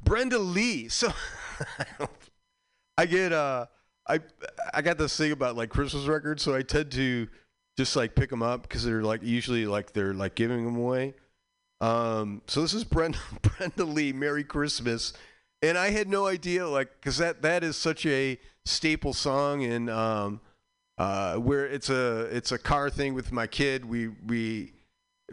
brenda 0.03 0.39
lee 0.39 0.87
so 0.87 1.11
i 2.97 3.05
get 3.05 3.31
uh 3.31 3.65
i 4.07 4.19
i 4.73 4.81
got 4.81 4.97
this 4.97 5.15
thing 5.15 5.31
about 5.31 5.55
like 5.55 5.69
christmas 5.69 6.05
records 6.05 6.43
so 6.43 6.55
i 6.55 6.61
tend 6.61 6.91
to 6.91 7.27
just 7.77 7.95
like 7.95 8.15
pick 8.15 8.29
them 8.29 8.43
up 8.43 8.63
because 8.63 8.83
they're 8.83 9.03
like 9.03 9.23
usually 9.23 9.65
like 9.65 9.93
they're 9.93 10.13
like 10.13 10.35
giving 10.35 10.65
them 10.65 10.77
away. 10.77 11.13
Um, 11.79 12.41
so 12.47 12.61
this 12.61 12.73
is 12.73 12.83
Brenda 12.83 13.17
Brenda 13.41 13.85
Lee, 13.85 14.13
Merry 14.13 14.43
Christmas, 14.43 15.13
and 15.61 15.77
I 15.77 15.89
had 15.89 16.07
no 16.07 16.27
idea 16.27 16.67
like 16.67 16.89
because 16.99 17.17
that 17.17 17.41
that 17.41 17.63
is 17.63 17.75
such 17.75 18.05
a 18.05 18.39
staple 18.65 19.13
song 19.13 19.63
and 19.63 19.89
um, 19.89 20.41
uh, 20.97 21.35
where 21.35 21.65
it's 21.65 21.89
a 21.89 22.21
it's 22.35 22.51
a 22.51 22.59
car 22.59 22.89
thing 22.89 23.13
with 23.13 23.31
my 23.31 23.47
kid. 23.47 23.85
We 23.85 24.09
we 24.27 24.73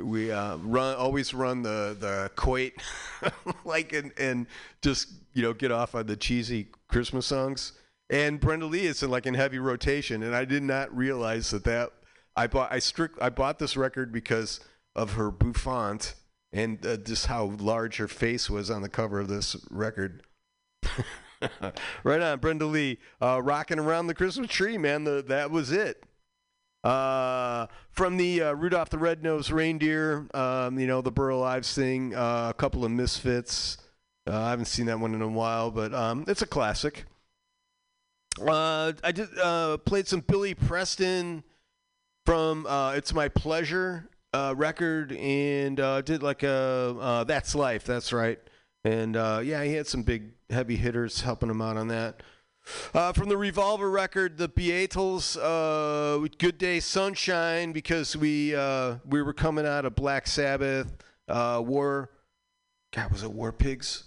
we 0.01 0.31
uh, 0.31 0.57
run 0.59 0.97
always 0.97 1.35
run 1.35 1.63
the 1.63 1.97
the 1.99 2.31
quate 2.37 2.81
like 3.65 3.93
and 3.93 4.13
and 4.19 4.47
just 4.83 5.09
you 5.35 5.43
know 5.43 5.53
get 5.53 5.71
off 5.71 5.95
on 5.95 6.07
the 6.07 6.17
cheesy 6.17 6.69
Christmas 6.89 7.27
songs. 7.27 7.73
And 8.11 8.41
Brenda 8.41 8.67
Lee 8.67 8.87
is 8.87 9.03
in 9.03 9.11
like 9.11 9.27
in 9.27 9.35
heavy 9.35 9.59
rotation, 9.59 10.23
and 10.23 10.35
I 10.35 10.45
did 10.45 10.63
not 10.63 10.95
realize 10.97 11.51
that 11.51 11.65
that 11.65 11.93
I 12.37 12.47
bought 12.47 12.73
I 12.73 12.79
strict 12.79 13.19
I 13.21 13.29
bought 13.29 13.59
this 13.59 13.77
record 13.77 14.13
because 14.13 14.61
of 14.95 15.13
her 15.13 15.31
bouffant 15.31 16.15
and 16.53 16.85
uh, 16.87 16.97
just 16.97 17.27
how 17.27 17.53
large 17.59 17.97
her 17.97 18.09
face 18.09 18.49
was 18.49 18.71
on 18.71 18.83
the 18.83 18.89
cover 18.89 19.21
of 19.21 19.29
this 19.29 19.57
record. 19.71 20.23
right 22.05 22.21
on, 22.21 22.39
Brenda 22.39 22.67
Lee, 22.67 22.99
uh, 23.21 23.41
rocking 23.43 23.79
around 23.79 24.07
the 24.07 24.15
Christmas 24.15 24.51
tree, 24.51 24.79
man. 24.79 25.05
The, 25.05 25.23
that 25.29 25.51
was 25.51 25.71
it. 25.71 26.05
Uh, 26.85 27.67
from 27.91 28.17
the 28.17 28.41
uh, 28.43 28.53
Rudolph 28.53 28.91
the 28.91 28.99
Red-Nosed 28.99 29.51
Reindeer, 29.51 30.29
um, 30.33 30.79
you 30.79 30.87
know, 30.87 31.01
the 31.01 31.11
Burl 31.11 31.43
Ives 31.43 31.75
thing, 31.75 32.15
uh, 32.15 32.49
a 32.51 32.55
couple 32.55 32.85
of 32.85 32.91
Misfits. 32.91 33.79
Uh, 34.29 34.39
I 34.39 34.51
haven't 34.51 34.67
seen 34.67 34.87
that 34.87 35.01
one 35.01 35.15
in 35.15 35.23
a 35.23 35.29
while, 35.29 35.71
but 35.71 35.93
um, 35.93 36.25
it's 36.29 36.43
a 36.43 36.47
classic. 36.47 37.07
Uh, 38.41 38.93
I 39.03 39.11
just 39.11 39.37
uh, 39.37 39.79
played 39.79 40.07
some 40.07 40.21
Billy 40.21 40.55
Preston 40.55 41.43
from 42.25 42.67
"It's 42.69 43.13
My 43.13 43.29
Pleasure" 43.29 44.09
record, 44.33 45.13
and 45.13 45.77
did 46.05 46.23
like 46.23 46.45
a 46.45 47.25
"That's 47.27 47.55
Life." 47.57 47.85
That's 47.85 48.13
right, 48.13 48.39
and 48.85 49.15
yeah, 49.17 49.65
he 49.65 49.73
had 49.73 49.89
some 49.89 50.03
big 50.03 50.35
heavy 50.51 50.77
hitters 50.77 51.23
helping 51.23 51.51
him 51.51 51.61
out 51.61 51.77
on 51.77 51.89
that. 51.89 52.23
Uh, 52.95 53.13
from 53.13 53.29
the 53.29 53.37
Revolver 53.37 53.91
record, 53.91 54.39
the 54.39 54.49
Beatles, 54.49 55.37
uh, 55.41 56.27
"Good 56.39 56.59
Day 56.59 56.81
Sunshine," 56.81 57.73
because 57.73 58.17
we 58.17 58.55
uh, 58.55 58.97
we 59.07 59.23
were 59.23 59.33
coming 59.33 59.67
out 59.67 59.85
of 59.85 59.95
Black 59.95 60.27
Sabbath, 60.27 60.97
uh, 61.29 61.63
War. 61.65 62.11
God, 62.95 63.13
was 63.13 63.23
it 63.23 63.33
War 63.33 63.53
Pigs? 63.53 64.05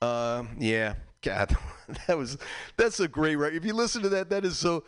Uh, 0.00 0.44
yeah, 0.58 0.94
God, 1.22 1.56
that 2.06 2.16
was 2.16 2.38
that's 2.76 3.00
a 3.00 3.08
great 3.08 3.36
record. 3.36 3.56
If 3.56 3.64
you 3.64 3.74
listen 3.74 4.02
to 4.02 4.08
that, 4.10 4.30
that 4.30 4.44
is 4.44 4.58
so. 4.58 4.84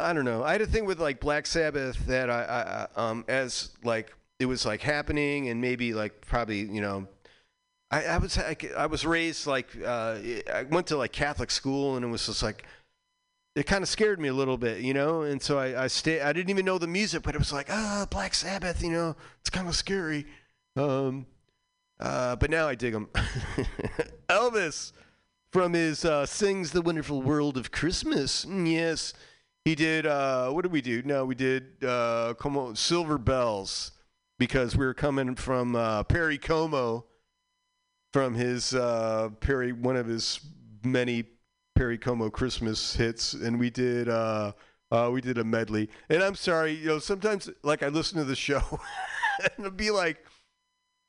I 0.00 0.12
don't 0.12 0.24
know. 0.24 0.44
I 0.44 0.52
had 0.52 0.60
a 0.60 0.66
thing 0.66 0.84
with 0.84 1.00
like 1.00 1.18
Black 1.18 1.44
Sabbath 1.44 2.06
that 2.06 2.30
I, 2.30 2.42
I, 2.44 2.60
I 2.60 3.10
um 3.10 3.24
as 3.26 3.70
like 3.82 4.14
it 4.38 4.46
was 4.46 4.64
like 4.64 4.80
happening 4.80 5.48
and 5.48 5.60
maybe 5.60 5.92
like 5.92 6.20
probably 6.20 6.60
you 6.60 6.80
know 6.80 7.08
I, 7.90 8.04
I 8.04 8.18
was 8.18 8.36
I, 8.38 8.56
I 8.76 8.86
was 8.86 9.06
raised 9.06 9.46
like 9.46 9.68
uh, 9.84 10.18
I 10.52 10.64
went 10.70 10.86
to 10.88 10.96
like 10.96 11.12
Catholic 11.12 11.50
school 11.50 11.96
and 11.96 12.04
it 12.04 12.08
was 12.08 12.26
just 12.26 12.42
like 12.42 12.64
it 13.56 13.66
kind 13.66 13.82
of 13.82 13.88
scared 13.88 14.20
me 14.20 14.28
a 14.28 14.34
little 14.34 14.58
bit, 14.58 14.80
you 14.82 14.92
know. 14.94 15.22
And 15.22 15.40
so 15.40 15.58
I 15.58 15.84
I 15.84 15.86
stay 15.86 16.20
I 16.20 16.32
didn't 16.32 16.50
even 16.50 16.64
know 16.66 16.78
the 16.78 16.86
music, 16.86 17.22
but 17.22 17.34
it 17.34 17.38
was 17.38 17.52
like 17.52 17.68
ah 17.70 18.06
Black 18.10 18.34
Sabbath, 18.34 18.82
you 18.82 18.90
know, 18.90 19.16
it's 19.40 19.50
kind 19.50 19.68
of 19.68 19.74
scary. 19.74 20.26
Um, 20.76 21.26
uh, 21.98 22.36
but 22.36 22.50
now 22.50 22.68
I 22.68 22.74
dig 22.74 22.92
them. 22.92 23.08
Elvis 24.28 24.92
from 25.50 25.72
his 25.72 26.04
uh, 26.04 26.26
"Sings 26.26 26.72
the 26.72 26.82
Wonderful 26.82 27.22
World 27.22 27.56
of 27.56 27.70
Christmas." 27.72 28.44
Mm, 28.44 28.70
Yes, 28.70 29.14
he 29.64 29.74
did. 29.74 30.06
Uh, 30.06 30.50
what 30.50 30.62
did 30.62 30.72
we 30.72 30.80
do? 30.80 31.02
No, 31.02 31.24
we 31.24 31.34
did. 31.34 31.82
Uh, 31.82 32.34
como 32.38 32.74
Silver 32.74 33.18
Bells 33.18 33.92
because 34.38 34.76
we 34.76 34.84
were 34.86 34.94
coming 34.94 35.34
from 35.34 35.74
uh, 35.74 36.02
Perry 36.04 36.38
Como 36.38 37.06
from 38.18 38.34
his 38.34 38.74
uh, 38.74 39.28
Perry, 39.38 39.70
one 39.70 39.94
of 39.94 40.08
his 40.08 40.40
many 40.82 41.24
Perry 41.76 41.96
Como 41.96 42.28
Christmas 42.30 42.96
hits, 42.96 43.32
and 43.32 43.60
we 43.60 43.70
did. 43.70 44.08
Uh, 44.08 44.50
uh, 44.90 45.08
we 45.12 45.20
did 45.20 45.38
a 45.38 45.44
medley, 45.44 45.88
and 46.08 46.20
I'm 46.20 46.34
sorry, 46.34 46.72
you 46.72 46.86
know, 46.86 46.98
sometimes 46.98 47.48
like 47.62 47.84
I 47.84 47.88
listen 47.88 48.18
to 48.18 48.24
the 48.24 48.34
show, 48.34 48.60
and 49.42 49.52
it'll 49.56 49.70
be 49.70 49.92
like, 49.92 50.24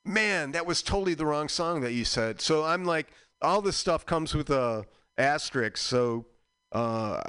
man, 0.05 0.51
that 0.51 0.67
was 0.67 0.83
totally 0.83 1.15
the 1.15 1.25
wrong 1.25 1.47
song 1.47 1.81
that 1.81 1.93
you 1.93 2.05
said. 2.05 2.41
So 2.41 2.63
I'm 2.63 2.85
like, 2.85 3.07
all 3.41 3.63
this 3.63 3.75
stuff 3.77 4.05
comes 4.05 4.35
with 4.35 4.51
a 4.51 4.85
asterisk. 5.17 5.77
So 5.77 6.27
uh, 6.73 7.21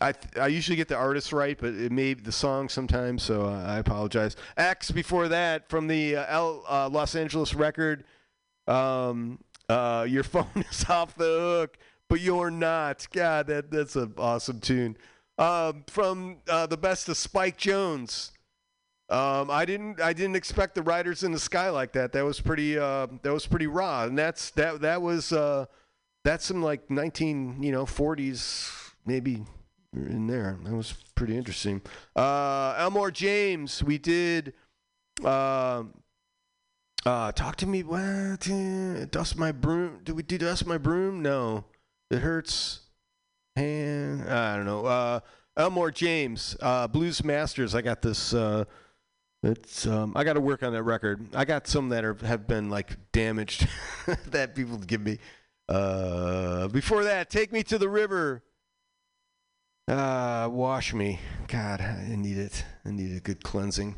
I 0.00 0.14
I 0.40 0.48
usually 0.48 0.74
get 0.74 0.88
the 0.88 0.96
artist 0.96 1.32
right, 1.32 1.56
but 1.56 1.74
it 1.74 1.92
may 1.92 2.14
the 2.14 2.32
song 2.32 2.68
sometimes. 2.68 3.22
So 3.22 3.46
I 3.46 3.76
apologize. 3.76 4.34
X 4.56 4.90
before 4.90 5.28
that 5.28 5.68
from 5.68 5.86
the 5.86 6.16
uh, 6.16 6.26
L, 6.28 6.64
uh, 6.68 6.88
Los 6.88 7.14
Angeles 7.14 7.54
record. 7.54 8.02
Um, 8.66 9.38
uh, 9.68 10.06
your 10.08 10.22
phone 10.22 10.64
is 10.70 10.84
off 10.88 11.14
the 11.16 11.24
hook, 11.24 11.78
but 12.08 12.20
you're 12.20 12.50
not. 12.50 13.06
God, 13.12 13.46
that 13.48 13.70
that's 13.70 13.96
an 13.96 14.14
awesome 14.18 14.60
tune. 14.60 14.96
Um, 15.38 15.84
from 15.88 16.38
uh, 16.48 16.66
the 16.66 16.76
best 16.76 17.08
of 17.08 17.16
Spike 17.16 17.56
Jones. 17.56 18.32
Um, 19.08 19.50
I 19.50 19.64
didn't 19.66 20.00
I 20.00 20.12
didn't 20.12 20.36
expect 20.36 20.74
the 20.74 20.82
Riders 20.82 21.22
in 21.22 21.32
the 21.32 21.38
Sky 21.38 21.68
like 21.68 21.92
that. 21.92 22.12
That 22.12 22.24
was 22.24 22.40
pretty 22.40 22.78
uh, 22.78 23.08
that 23.22 23.32
was 23.32 23.46
pretty 23.46 23.66
raw, 23.66 24.04
and 24.04 24.16
that's 24.16 24.50
that 24.52 24.80
that 24.80 25.02
was 25.02 25.32
uh, 25.32 25.66
that's 26.24 26.46
some 26.46 26.62
like 26.62 26.90
19 26.90 27.62
you 27.62 27.72
know 27.72 27.84
40s 27.84 28.70
maybe 29.04 29.44
in 29.94 30.26
there. 30.26 30.58
That 30.64 30.74
was 30.74 30.94
pretty 31.14 31.36
interesting. 31.36 31.82
Uh, 32.16 32.74
Elmore 32.78 33.10
James, 33.10 33.82
we 33.82 33.98
did. 33.98 34.54
Uh, 35.22 35.84
uh, 37.04 37.32
talk 37.32 37.56
to 37.56 37.66
me. 37.66 37.82
What? 37.82 38.48
Dust 39.10 39.36
my 39.36 39.52
broom. 39.52 40.00
Do 40.04 40.14
we 40.14 40.22
do 40.22 40.38
dust 40.38 40.66
my 40.66 40.78
broom? 40.78 41.22
No. 41.22 41.64
It 42.10 42.18
hurts. 42.18 42.80
hand. 43.56 44.28
I 44.28 44.56
don't 44.56 44.66
know. 44.66 44.84
Uh, 44.86 45.20
Elmore 45.56 45.90
James, 45.90 46.56
uh, 46.60 46.86
Blues 46.88 47.22
Masters. 47.24 47.74
I 47.74 47.82
got 47.82 48.02
this. 48.02 48.32
Uh, 48.32 48.64
it's. 49.42 49.86
Um, 49.86 50.12
I 50.14 50.24
got 50.24 50.34
to 50.34 50.40
work 50.40 50.62
on 50.62 50.72
that 50.72 50.82
record. 50.82 51.26
I 51.34 51.44
got 51.44 51.66
some 51.66 51.88
that 51.90 52.04
are 52.04 52.14
have 52.22 52.46
been 52.46 52.70
like 52.70 52.96
damaged 53.12 53.68
that 54.28 54.54
people 54.54 54.78
give 54.78 55.00
me. 55.00 55.18
Uh, 55.68 56.68
before 56.68 57.04
that, 57.04 57.30
take 57.30 57.52
me 57.52 57.62
to 57.64 57.78
the 57.78 57.88
river. 57.88 58.42
Uh, 59.88 60.48
wash 60.50 60.94
me. 60.94 61.18
God, 61.48 61.80
I 61.80 62.14
need 62.16 62.38
it. 62.38 62.64
I 62.84 62.90
need 62.90 63.16
a 63.16 63.20
good 63.20 63.42
cleansing, 63.42 63.96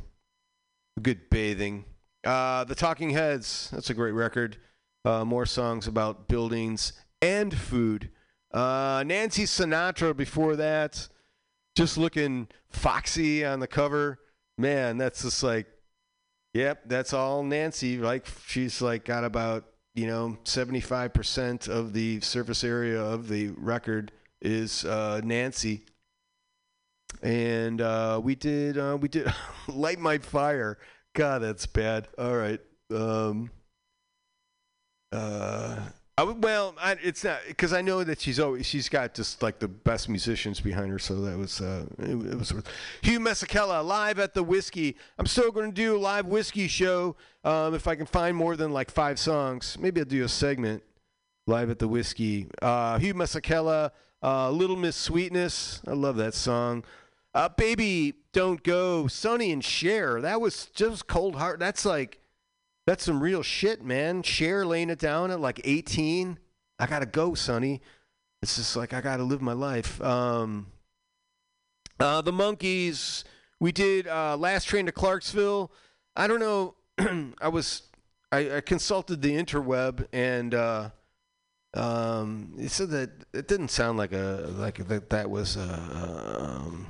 a 0.97 1.01
good 1.01 1.29
bathing. 1.31 1.85
Uh, 2.25 2.65
the 2.65 2.75
Talking 2.75 3.11
Heads. 3.11 3.69
That's 3.73 3.91
a 3.91 3.95
great 3.95 4.13
record. 4.13 4.57
Uh, 5.05 5.25
more 5.25 5.45
songs 5.45 5.87
about 5.87 6.29
buildings 6.29 6.95
and 7.21 7.55
food. 7.57 8.11
Uh, 8.53 9.05
Nancy 9.07 9.45
Sinatra 9.45 10.17
before 10.17 10.57
that, 10.57 11.09
just 11.77 11.99
looking 11.99 12.49
foxy 12.71 13.45
on 13.45 13.61
the 13.61 13.67
cover. 13.67 14.21
Man, 14.57 14.97
that's 14.97 15.23
just 15.23 15.43
like, 15.43 15.67
yep, 16.55 16.83
that's 16.87 17.13
all 17.13 17.43
Nancy. 17.43 17.99
Like 17.99 18.27
she's 18.47 18.81
like 18.81 19.05
got 19.05 19.25
about 19.25 19.65
you 19.95 20.07
know 20.07 20.39
seventy 20.45 20.81
five 20.81 21.13
percent 21.13 21.69
of 21.69 21.93
the 21.93 22.21
surface 22.21 22.65
area 22.65 23.03
of 23.03 23.29
the 23.29 23.49
record 23.57 24.13
is 24.41 24.85
uh, 24.85 25.21
Nancy. 25.25 25.85
And 27.23 27.81
uh, 27.81 28.21
we 28.23 28.35
did 28.35 28.79
uh, 28.79 28.97
we 29.01 29.09
did 29.09 29.31
light 29.69 29.99
my 29.99 30.19
fire. 30.19 30.79
God, 31.15 31.43
that's 31.43 31.67
bad. 31.67 32.09
All 32.19 32.37
right. 32.37 32.61
Um, 32.91 33.51
uh, 35.13 35.79
I, 36.17 36.23
well, 36.23 36.75
I, 36.81 36.97
it's 37.03 37.25
not 37.25 37.41
because 37.47 37.73
I 37.73 37.83
know 37.83 38.05
that 38.05 38.21
she's 38.21 38.39
always 38.39 38.67
she's 38.67 38.89
got 38.89 39.15
just 39.15 39.43
like 39.43 39.59
the 39.59 39.67
best 39.69 40.09
musicians 40.09 40.61
behind 40.61 40.91
her. 40.91 40.99
So 40.99 41.21
that 41.23 41.37
was 41.37 41.61
uh, 41.61 41.87
it, 41.99 42.11
it 42.11 42.39
was 42.39 42.53
worth. 42.53 42.69
Hugh 43.03 43.21
Masekela 43.21 43.85
live 43.85 44.19
at 44.19 44.35
the 44.35 44.43
Whisky. 44.43 44.97
I'm 45.19 45.27
still 45.27 45.51
going 45.51 45.71
to 45.71 45.75
do 45.75 45.97
a 45.97 45.99
live 45.99 46.27
Whisky 46.27 46.69
show. 46.69 47.17
Um, 47.45 47.75
if 47.75 47.89
I 47.89 47.97
can 47.97 48.07
find 48.07 48.37
more 48.37 48.57
than 48.57 48.73
like 48.73 48.91
five 48.91 49.19
songs, 49.19 49.77
maybe 49.81 50.01
I'll 50.01 50.07
do 50.07 50.25
a 50.25 50.29
segment 50.29 50.83
live 51.47 51.71
at 51.71 51.79
the 51.79 51.89
Whisky. 51.89 52.49
Uh, 52.63 52.99
Hugh 52.99 53.15
Masekela, 53.15 53.91
uh, 54.23 54.51
Little 54.51 54.77
Miss 54.77 54.97
Sweetness. 54.97 55.81
I 55.87 55.93
love 55.93 56.17
that 56.17 56.35
song. 56.35 56.85
Uh, 57.35 57.49
Baby, 57.49 58.15
don't 58.33 58.63
go. 58.63 59.07
Sonny 59.07 59.51
and 59.51 59.65
Cher. 59.65 60.21
That 60.21 60.41
was 60.41 60.67
just 60.67 61.07
cold 61.07 61.37
heart. 61.37 61.59
That's 61.59 61.85
like. 61.85 62.21
That's 62.87 63.05
some 63.05 63.23
real 63.23 63.43
shit, 63.43 63.83
man. 63.83 64.23
Cher 64.23 64.67
laying 64.67 64.91
it 64.91 64.99
down 64.99 65.31
at 65.31 65.41
like 65.41 65.61
18. 65.65 66.39
I 66.79 66.87
gotta 66.87 67.07
go, 67.07 67.33
Sonny. 67.35 67.81
It's 68.43 68.57
just 68.57 68.77
like 68.77 68.93
I 68.93 69.01
gotta 69.01 69.23
live 69.23 69.41
my 69.41 69.55
life. 69.55 70.03
Um, 70.03 70.67
uh, 71.99 72.21
the 72.21 72.33
Monkees. 72.33 73.25
We 73.59 73.73
did 73.73 74.07
uh, 74.07 74.37
last 74.37 74.65
train 74.65 74.85
to 74.87 74.93
Clarksville. 74.93 75.73
I 76.15 76.27
don't 76.27 76.41
know. 76.41 76.75
I 77.41 77.49
was 77.49 77.83
I, 78.31 78.57
I 78.57 78.61
consulted 78.61 79.23
the 79.23 79.35
interweb 79.35 80.07
and 80.13 80.55
uh, 80.55 80.91
um, 81.73 82.55
it 82.59 82.71
said 82.71 82.91
that 82.91 83.11
it 83.33 83.49
didn't 83.49 83.69
sound 83.69 83.97
like 83.97 84.13
a 84.13 84.51
like 84.57 84.87
that 84.89 85.11
that 85.11 85.31
was 85.31 85.57
a 85.57 85.73
um, 86.61 86.87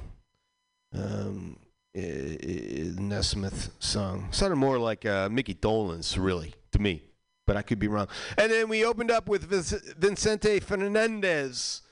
um, 0.94 1.56
Nesmith 1.94 3.70
song. 3.78 4.28
Sounded 4.30 4.56
more 4.56 4.78
like 4.78 5.06
uh, 5.06 5.28
Mickey 5.28 5.54
Dolenz, 5.54 6.16
really, 6.18 6.54
to 6.72 6.78
me. 6.80 7.02
But 7.46 7.56
I 7.56 7.62
could 7.62 7.78
be 7.78 7.88
wrong. 7.88 8.08
And 8.38 8.50
then 8.50 8.68
we 8.68 8.84
opened 8.84 9.10
up 9.10 9.28
with 9.28 9.44
Vicente 9.44 10.60
Fernandez. 10.60 11.82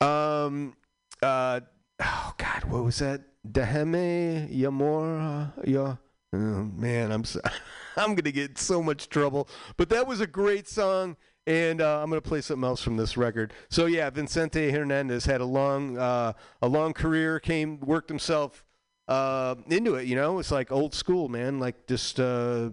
Um, 0.00 0.76
uh, 1.22 1.60
oh 2.00 2.34
God, 2.36 2.64
what 2.64 2.84
was 2.84 2.98
that? 2.98 3.22
Deheme 3.46 4.50
Yamora, 4.52 5.52
yeah. 5.64 5.96
Oh, 6.32 6.36
man, 6.76 7.12
I'm 7.12 7.24
so, 7.24 7.40
I'm 7.96 8.14
gonna 8.14 8.32
get 8.32 8.58
so 8.58 8.82
much 8.82 9.08
trouble. 9.08 9.48
But 9.76 9.88
that 9.90 10.06
was 10.06 10.20
a 10.20 10.26
great 10.26 10.68
song, 10.68 11.16
and 11.46 11.80
uh, 11.80 12.02
I'm 12.02 12.08
gonna 12.08 12.20
play 12.20 12.40
something 12.40 12.64
else 12.64 12.82
from 12.82 12.96
this 12.96 13.16
record. 13.16 13.52
So 13.68 13.86
yeah, 13.86 14.10
Vicente 14.10 14.70
Hernandez 14.70 15.24
had 15.26 15.40
a 15.40 15.44
long 15.44 15.96
uh, 15.96 16.32
a 16.60 16.68
long 16.68 16.92
career. 16.92 17.38
Came 17.38 17.80
worked 17.80 18.08
himself 18.08 18.64
uh, 19.08 19.54
into 19.68 19.94
it. 19.94 20.06
You 20.06 20.16
know, 20.16 20.38
it's 20.38 20.50
like 20.50 20.72
old 20.72 20.94
school, 20.94 21.28
man. 21.28 21.60
Like 21.60 21.86
just 21.86 22.18
uh, 22.18 22.70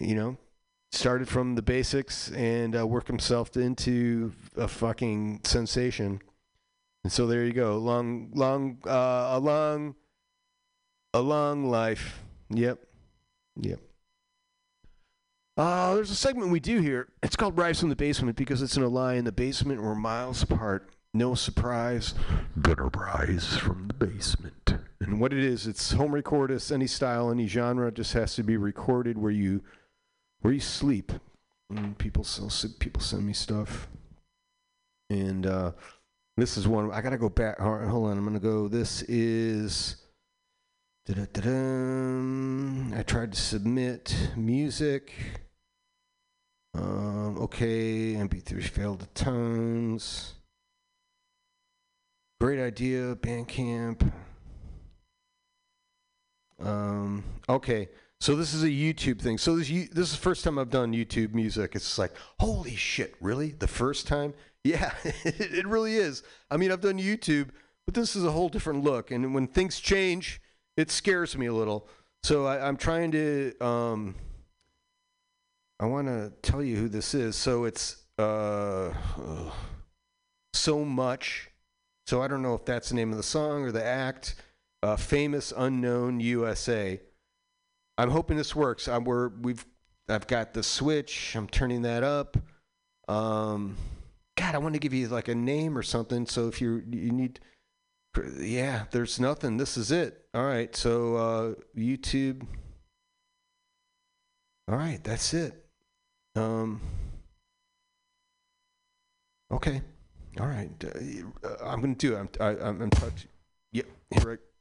you 0.00 0.14
know, 0.14 0.36
started 0.92 1.28
from 1.28 1.54
the 1.54 1.62
basics 1.62 2.30
and 2.32 2.76
uh, 2.76 2.86
worked 2.86 3.08
himself 3.08 3.56
into 3.56 4.32
a 4.56 4.68
fucking 4.68 5.40
sensation. 5.44 6.20
And 7.04 7.12
so 7.12 7.26
there 7.26 7.44
you 7.44 7.52
go. 7.52 7.76
Long, 7.78 8.30
long, 8.34 8.78
uh, 8.86 9.30
a 9.32 9.38
long, 9.38 9.94
a 11.12 11.20
long 11.20 11.66
life. 11.68 12.22
Yep, 12.50 12.78
yep. 13.60 13.80
Uh, 15.56 15.94
there's 15.94 16.10
a 16.10 16.16
segment 16.16 16.50
we 16.50 16.58
do 16.58 16.80
here. 16.80 17.08
It's 17.22 17.36
called 17.36 17.56
Rise 17.56 17.78
from 17.78 17.88
the 17.88 17.96
Basement 17.96 18.36
because 18.36 18.60
it's 18.60 18.76
in 18.76 18.82
a 18.82 18.88
lie 18.88 19.14
in 19.14 19.24
the 19.24 19.32
basement. 19.32 19.82
We're 19.82 19.94
miles 19.94 20.42
apart. 20.42 20.90
No 21.12 21.36
surprise. 21.36 22.12
Gonna 22.60 22.90
rise 22.96 23.56
from 23.56 23.86
the 23.86 23.94
basement. 23.94 24.74
And 25.00 25.20
what 25.20 25.32
it 25.32 25.38
is, 25.38 25.68
it's 25.68 25.92
home 25.92 26.12
record 26.12 26.50
any 26.72 26.88
style, 26.88 27.30
any 27.30 27.46
genre. 27.46 27.92
Just 27.92 28.14
has 28.14 28.34
to 28.34 28.42
be 28.42 28.56
recorded 28.56 29.16
where 29.16 29.30
you 29.30 29.62
where 30.40 30.52
you 30.52 30.58
sleep. 30.58 31.12
And 31.70 31.96
people 31.98 32.24
sell, 32.24 32.50
people 32.80 33.00
send 33.00 33.24
me 33.24 33.32
stuff. 33.32 33.86
And 35.08 35.46
uh, 35.46 35.70
this 36.36 36.56
is 36.56 36.66
one. 36.66 36.90
I 36.90 37.00
gotta 37.00 37.16
go 37.16 37.28
back. 37.28 37.60
Hold 37.60 38.10
on, 38.10 38.18
I'm 38.18 38.24
gonna 38.24 38.40
go. 38.40 38.66
This 38.66 39.02
is. 39.02 39.96
I 41.06 41.12
tried 43.06 43.32
to 43.32 43.38
submit 43.38 44.30
music. 44.36 45.12
Um, 46.74 47.38
okay, 47.38 48.14
MP3 48.14 48.64
failed 48.64 49.00
the 49.00 49.06
tones. 49.06 50.34
Great 52.40 52.60
idea, 52.60 53.14
Bandcamp. 53.14 54.12
Um, 56.60 57.24
okay, 57.48 57.88
so 58.20 58.34
this 58.34 58.54
is 58.54 58.64
a 58.64 58.68
YouTube 58.68 59.20
thing. 59.20 59.38
So 59.38 59.56
this 59.56 59.68
this 59.68 60.08
is 60.08 60.12
the 60.12 60.18
first 60.18 60.44
time 60.44 60.58
I've 60.58 60.70
done 60.70 60.92
YouTube 60.92 61.32
music. 61.32 61.74
It's 61.74 61.98
like, 61.98 62.12
holy 62.40 62.74
shit, 62.74 63.14
really? 63.20 63.52
The 63.52 63.68
first 63.68 64.06
time? 64.06 64.34
Yeah, 64.66 64.94
it, 65.04 65.66
really 65.66 65.96
is. 65.96 66.22
I 66.50 66.56
mean, 66.56 66.72
I've 66.72 66.80
done 66.80 66.98
YouTube, 66.98 67.50
but 67.84 67.92
this 67.92 68.16
is 68.16 68.24
a 68.24 68.30
whole 68.30 68.48
different 68.48 68.82
look. 68.82 69.10
And 69.10 69.34
when 69.34 69.46
things 69.46 69.78
change, 69.78 70.40
it 70.78 70.90
scares 70.90 71.36
me 71.36 71.44
a 71.44 71.52
little. 71.52 71.86
So 72.22 72.46
I, 72.46 72.66
I'm 72.66 72.78
trying 72.78 73.12
to. 73.12 73.52
Um, 73.60 74.14
I 75.84 75.86
want 75.86 76.06
to 76.06 76.32
tell 76.40 76.62
you 76.62 76.76
who 76.76 76.88
this 76.88 77.12
is. 77.12 77.36
So 77.36 77.64
it's 77.64 78.04
uh, 78.16 78.90
so 80.54 80.82
much. 80.82 81.50
So 82.06 82.22
I 82.22 82.26
don't 82.26 82.40
know 82.40 82.54
if 82.54 82.64
that's 82.64 82.88
the 82.88 82.94
name 82.94 83.10
of 83.10 83.18
the 83.18 83.22
song 83.22 83.64
or 83.64 83.70
the 83.70 83.84
act. 83.84 84.36
Uh, 84.82 84.96
famous 84.96 85.52
unknown 85.54 86.20
USA. 86.20 86.98
I'm 87.98 88.08
hoping 88.08 88.38
this 88.38 88.56
works. 88.56 88.88
I'm, 88.88 89.04
we're, 89.04 89.28
we've, 89.28 89.66
I've 90.08 90.26
got 90.26 90.54
the 90.54 90.62
switch. 90.62 91.36
I'm 91.36 91.48
turning 91.48 91.82
that 91.82 92.02
up. 92.02 92.38
Um, 93.06 93.76
God, 94.38 94.54
I 94.54 94.58
want 94.58 94.72
to 94.72 94.80
give 94.80 94.94
you 94.94 95.08
like 95.08 95.28
a 95.28 95.34
name 95.34 95.76
or 95.76 95.82
something. 95.82 96.24
So 96.24 96.48
if 96.48 96.62
you 96.62 96.82
you 96.90 97.12
need, 97.12 97.40
yeah, 98.38 98.84
there's 98.90 99.20
nothing. 99.20 99.58
This 99.58 99.76
is 99.76 99.90
it. 99.92 100.24
All 100.32 100.46
right. 100.46 100.74
So 100.74 101.16
uh, 101.16 101.54
YouTube. 101.78 102.46
All 104.66 104.78
right, 104.78 105.04
that's 105.04 105.34
it. 105.34 105.63
Um. 106.36 106.80
Okay. 109.50 109.80
All 110.40 110.46
right. 110.46 110.70
Uh, 110.84 111.48
I'm 111.64 111.80
gonna 111.80 111.94
do 111.94 112.14
it. 112.16 112.18
I'm 112.18 112.28
I, 112.40 112.48
I'm, 112.66 112.82
I'm 112.82 112.90
touch. 112.90 113.26
Yep. 113.72 113.86
Here 114.10 114.32
I. 114.32 114.53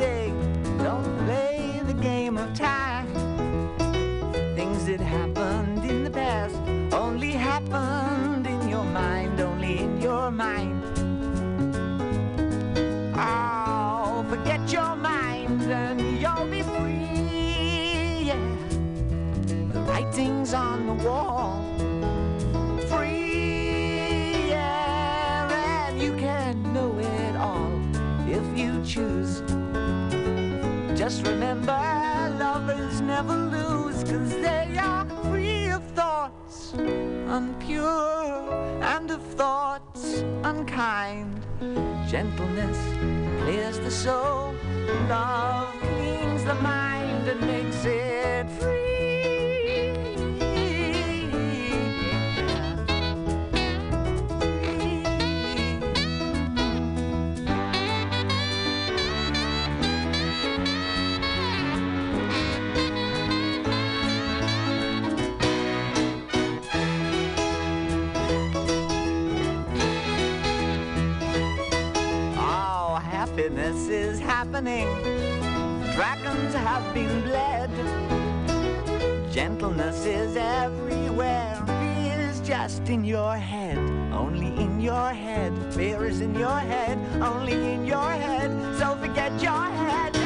day. 0.00 0.29
Happiness 73.30 73.88
is 73.88 74.18
happening. 74.18 74.88
Dragons 75.94 76.52
have 76.52 76.92
been 76.92 77.22
bled. 77.22 77.70
Gentleness 79.30 80.04
is 80.04 80.36
everywhere. 80.36 81.62
Fear 81.64 82.20
is 82.28 82.40
just 82.40 82.88
in 82.88 83.04
your 83.04 83.36
head, 83.36 83.78
only 84.12 84.48
in 84.60 84.80
your 84.80 85.10
head. 85.10 85.52
Fear 85.72 86.06
is 86.06 86.20
in 86.20 86.34
your 86.34 86.58
head, 86.58 86.98
only 87.22 87.72
in 87.74 87.86
your 87.86 88.10
head. 88.10 88.50
So 88.78 88.96
forget 88.96 89.40
your 89.40 89.64
head 89.64 90.19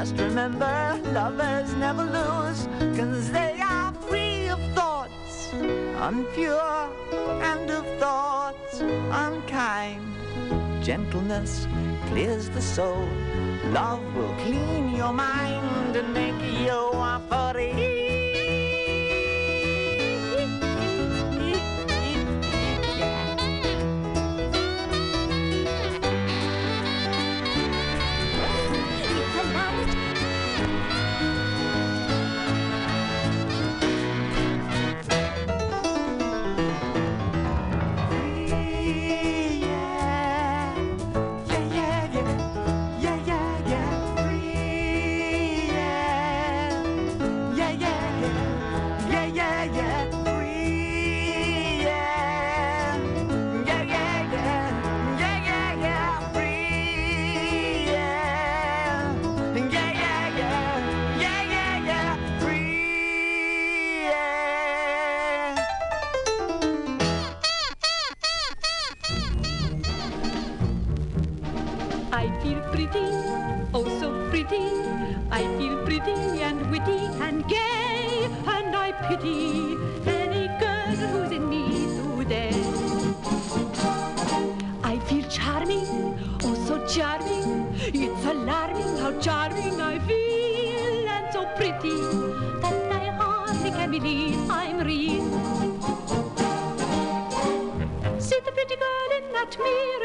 Just 0.00 0.16
remember, 0.16 0.98
lovers 1.12 1.74
never 1.74 2.02
lose, 2.02 2.66
cause 2.96 3.30
they 3.30 3.60
are 3.60 3.92
free 4.08 4.48
of 4.48 4.58
thoughts, 4.72 5.50
unpure, 6.08 6.88
and 7.42 7.70
of 7.70 7.84
thoughts 7.98 8.80
unkind. 8.80 10.02
Gentleness 10.82 11.68
clears 12.06 12.48
the 12.48 12.62
soul, 12.62 13.06
love 13.74 14.02
will 14.14 14.34
clean 14.36 14.96
your 14.96 15.12
mind 15.12 15.94
and 15.94 16.14
make 16.14 16.40
you 16.58 16.72
a 16.72 17.20
I 17.30 17.89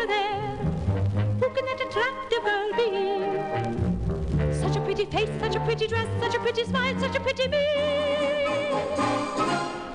there. 0.07 0.57
Who 1.39 1.49
can 1.49 1.65
that 1.65 1.81
attractive 1.81 2.43
girl 2.43 2.71
be? 2.77 2.89
Such 4.53 4.75
a 4.75 4.81
pretty 4.81 5.05
face, 5.05 5.29
such 5.39 5.55
a 5.55 5.59
pretty 5.61 5.87
dress, 5.87 6.07
such 6.19 6.35
a 6.35 6.39
pretty 6.39 6.63
smile, 6.65 6.99
such 6.99 7.15
a 7.15 7.19
pretty 7.19 7.47
me. 7.47 7.65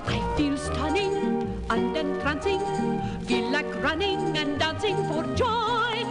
I 0.07 0.33
feel 0.37 0.57
stunning 0.57 1.63
and 1.69 1.95
entrancing, 1.95 2.61
feel 3.25 3.49
like 3.51 3.83
running 3.83 4.37
and 4.37 4.59
dancing 4.59 4.97
for 5.07 5.23
joy, 5.35 6.05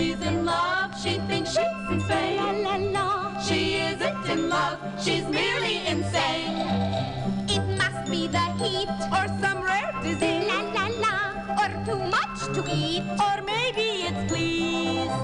she's 0.00 0.20
in 0.20 0.44
love. 0.44 0.90
She 1.02 1.12
thinks 1.28 1.50
she's 1.50 1.78
insane. 1.90 2.36
La 2.36 2.50
la 2.66 2.76
la. 2.96 3.40
She 3.46 3.60
isn't 3.74 4.24
in 4.32 4.48
love. 4.48 4.78
She's 5.04 5.26
merely 5.26 5.76
insane. 5.86 6.56
It 7.54 7.64
must 7.80 8.10
be 8.10 8.26
the 8.26 8.46
heat 8.60 8.88
or 9.16 9.24
some 9.42 9.60
rare 9.62 9.92
disease. 10.02 10.46
La 10.50 10.60
la 10.76 10.86
la. 11.04 11.16
Or 11.60 11.70
too 11.86 12.00
much 12.16 12.38
to 12.54 12.60
eat. 12.80 13.04
Or 13.26 13.36
maybe 13.52 13.86
it's 14.08 14.22
please. 14.32 15.14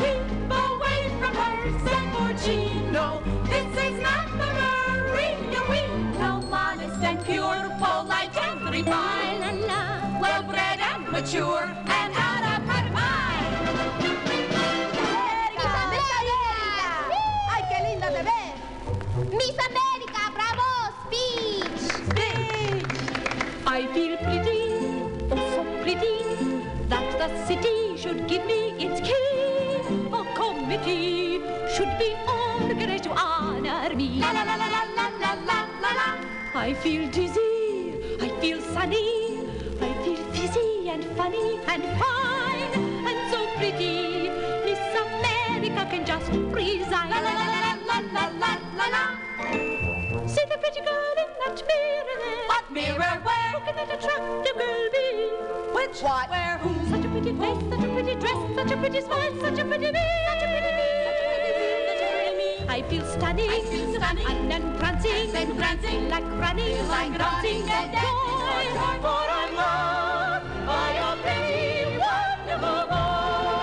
Keep 0.00 0.52
away 0.66 1.00
from 1.20 1.34
her, 1.42 1.56
San 1.86 2.04
Porcino. 2.14 3.06
This 3.52 3.70
is 3.86 3.96
not 4.08 4.26
the 4.40 4.48
Maria 4.60 5.62
we 5.72 5.80
know. 6.18 6.36
Modest 6.54 7.02
and 7.10 7.24
pure, 7.24 7.62
polite 7.82 8.36
and 8.48 8.60
refined. 8.76 9.40
La 9.44 9.50
la. 9.70 10.20
Well 10.20 10.42
bred 10.42 10.80
and 10.90 11.02
mature 11.10 11.66
I 36.56 36.72
feel 36.72 37.10
dizzy, 37.10 37.98
I 38.20 38.28
feel 38.40 38.60
sunny, 38.60 39.40
I 39.80 39.92
feel 40.04 40.22
fizzy 40.32 40.88
and 40.88 41.04
funny 41.16 41.58
and 41.66 41.82
fine 41.98 42.72
and 43.08 43.30
so 43.32 43.44
pretty. 43.56 44.30
Miss 44.64 44.78
America 45.02 45.84
can 45.90 46.06
just 46.06 46.30
resign. 46.30 47.10
La 47.10 47.18
la 47.18 47.32
la 47.34 47.46
la 47.50 47.74
la 47.88 47.98
la 48.14 48.24
la 48.38 48.52
la 48.78 48.86
la. 48.86 49.04
See 50.28 50.46
the 50.46 50.56
pretty 50.62 50.80
girl 50.86 51.16
in 51.18 51.30
that 51.42 51.60
mirror 51.66 52.14
there. 52.22 52.46
What 52.46 52.70
mirror 52.70 53.14
where? 53.26 53.50
Look 53.54 53.66
at 53.66 53.74
that 53.74 53.90
attractive 53.98 54.56
girl 54.56 54.88
be. 54.92 55.06
Which 55.74 56.02
what? 56.02 56.30
Where? 56.30 56.58
Who? 56.58 56.70
Such 56.88 57.04
a 57.04 57.08
pretty 57.08 57.32
face, 57.32 57.62
such 57.68 57.84
a 57.84 57.88
pretty 57.92 58.14
dress, 58.14 58.54
such 58.54 58.70
a 58.70 58.76
pretty 58.76 59.00
smile, 59.00 59.40
such 59.40 59.58
a 59.58 59.64
pretty 59.64 59.90
me. 59.90 60.06
Such 60.30 60.42
a 60.44 60.53
I 62.74 62.82
feel 62.90 63.04
stunning, 63.06 63.48
I 63.48 63.60
feel 63.70 63.94
stunning. 63.94 64.26
and 64.26 64.50
then 64.50 64.76
prancing, 64.78 65.30
then 65.30 65.56
prancing, 65.56 66.08
like 66.08 66.24
running, 66.24 66.76
like 66.88 67.10
like 67.10 67.20
running 67.20 67.66
dancing 67.66 67.70
and 67.70 67.92
dancing 67.92 68.34
for 68.34 68.50
for 68.50 68.50
joy. 68.50 68.74
joy. 68.74 68.98
For 68.98 69.22
I'm 69.30 69.54
loved 69.54 70.48
by 70.66 70.90
a 71.06 71.14
pretty, 71.22 71.94
wonderful 72.02 72.82
boy. 72.90 73.54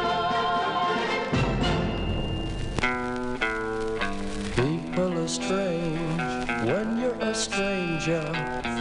People 4.55 5.11
are 5.19 5.27
strange 5.27 6.47
when 6.71 6.87
you're 7.01 7.19
a 7.19 7.35
stranger. 7.35 8.23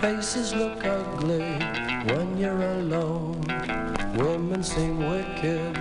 Faces 0.01 0.55
look 0.55 0.85
ugly 0.85 1.59
when 2.07 2.39
you're 2.39 2.62
alone. 2.78 3.43
Women 4.14 4.62
seem 4.62 4.99
wicked 5.11 5.80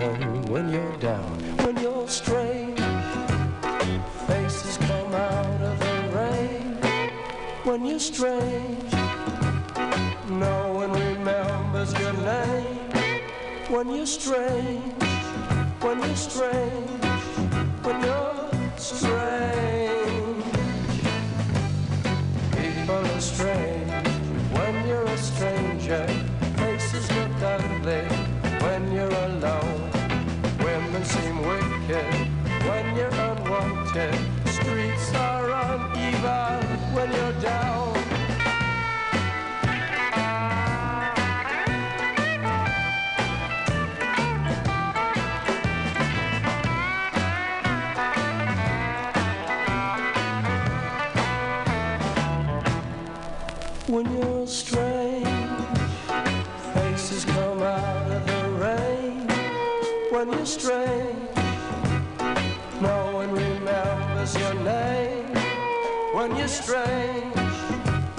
uneven 0.00 0.42
when 0.46 0.68
you're 0.72 0.96
down. 0.96 1.38
When 1.64 1.76
you're 1.78 2.08
strange, 2.08 2.78
faces 4.26 4.76
come 4.78 5.14
out 5.14 5.60
of 5.62 5.78
the 5.78 5.96
rain. 6.18 6.78
When 7.64 7.84
you're 7.84 7.98
strange, 7.98 8.92
no 10.28 10.72
one 10.72 10.92
remembers 10.92 11.92
your 11.98 12.12
name. 12.12 12.90
When 13.68 13.90
you're 13.94 14.06
strange, 14.06 15.02
when 15.80 15.98
you're 16.02 16.16
strange, 16.16 17.04
when 17.82 18.00
you're 18.02 18.50
strange. 18.76 19.73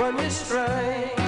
funny 0.06 0.30
strike. 0.30 1.24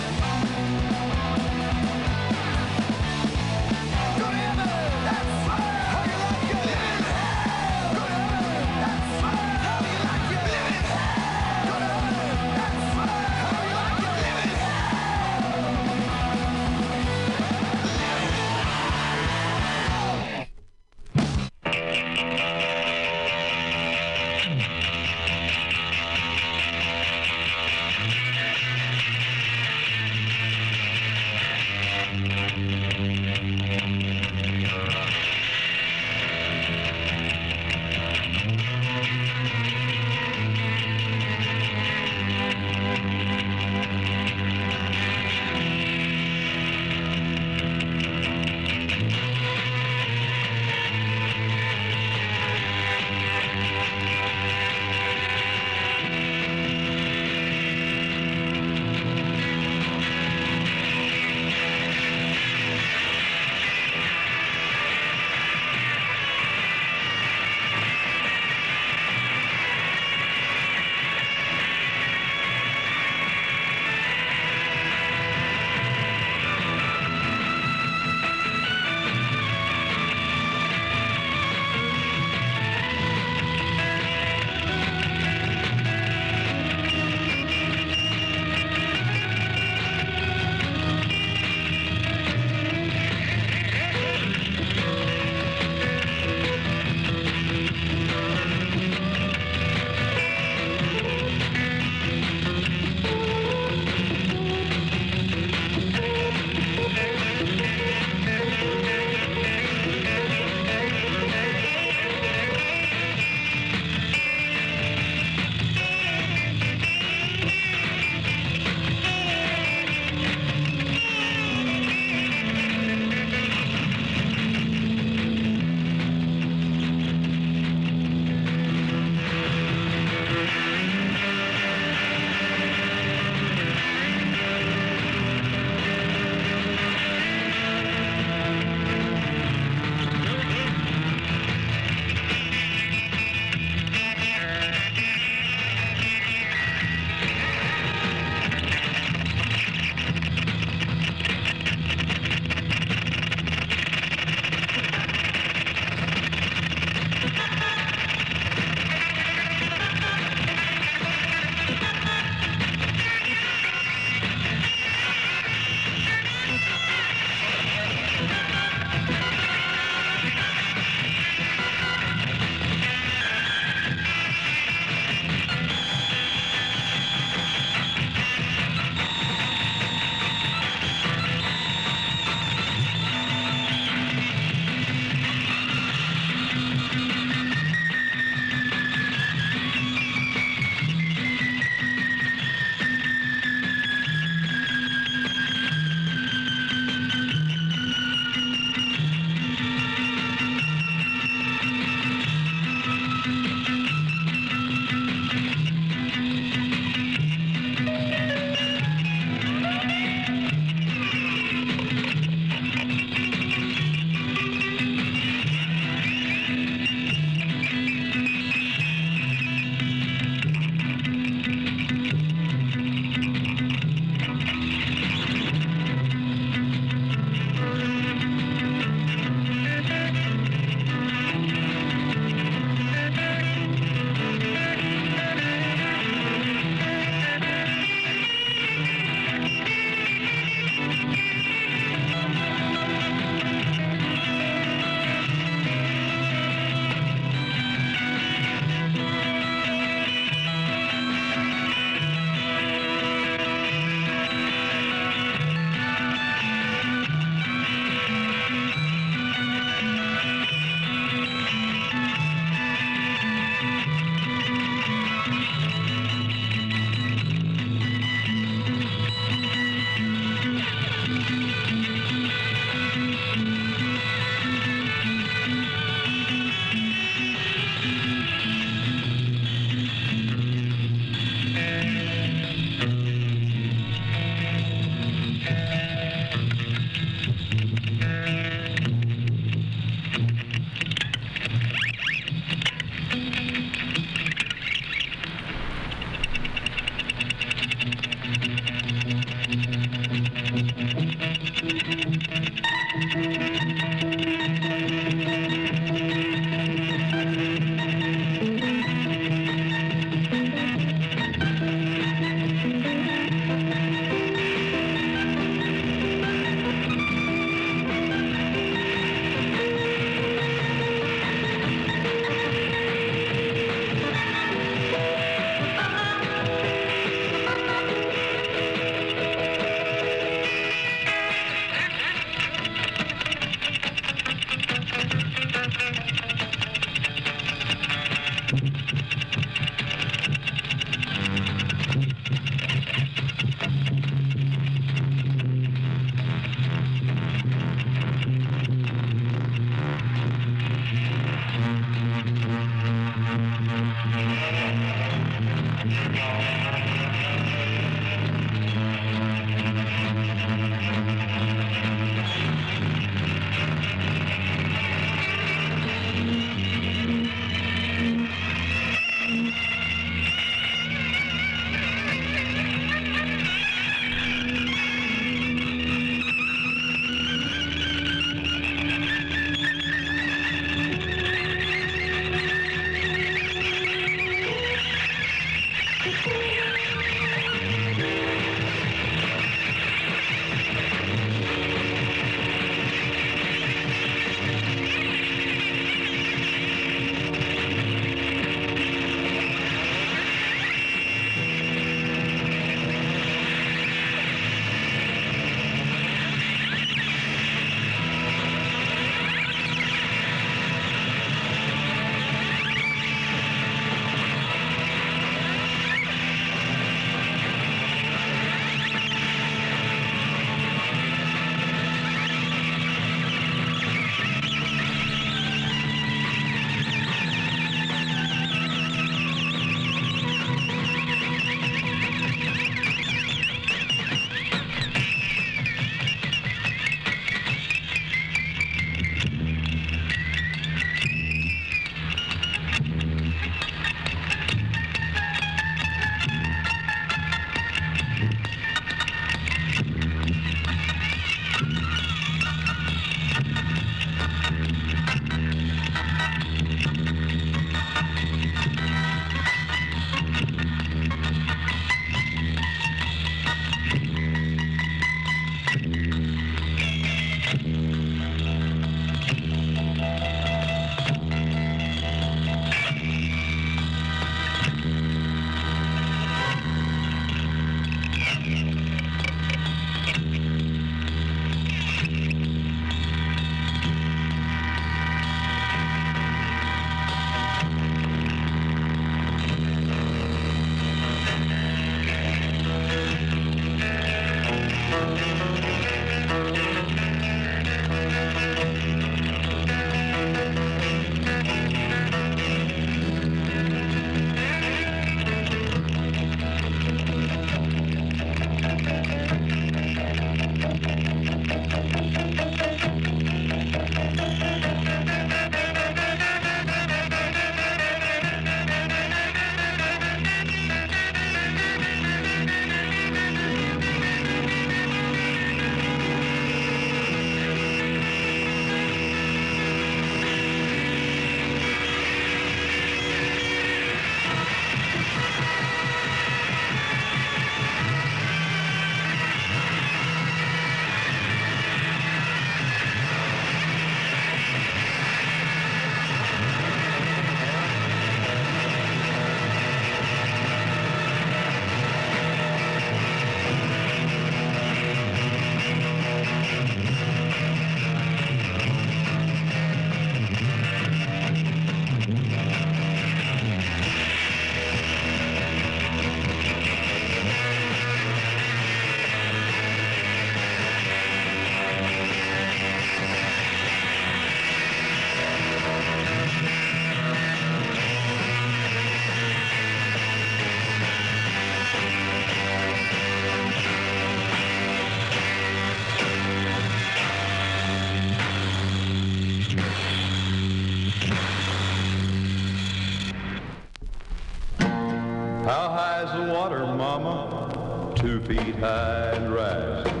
Feet 598.26 598.56
high 598.56 599.10
and 599.12 599.32
rising. 599.32 600.00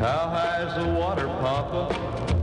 How 0.00 0.28
high's 0.28 0.74
the 0.76 0.92
water, 0.92 1.28
papa? 1.40 1.88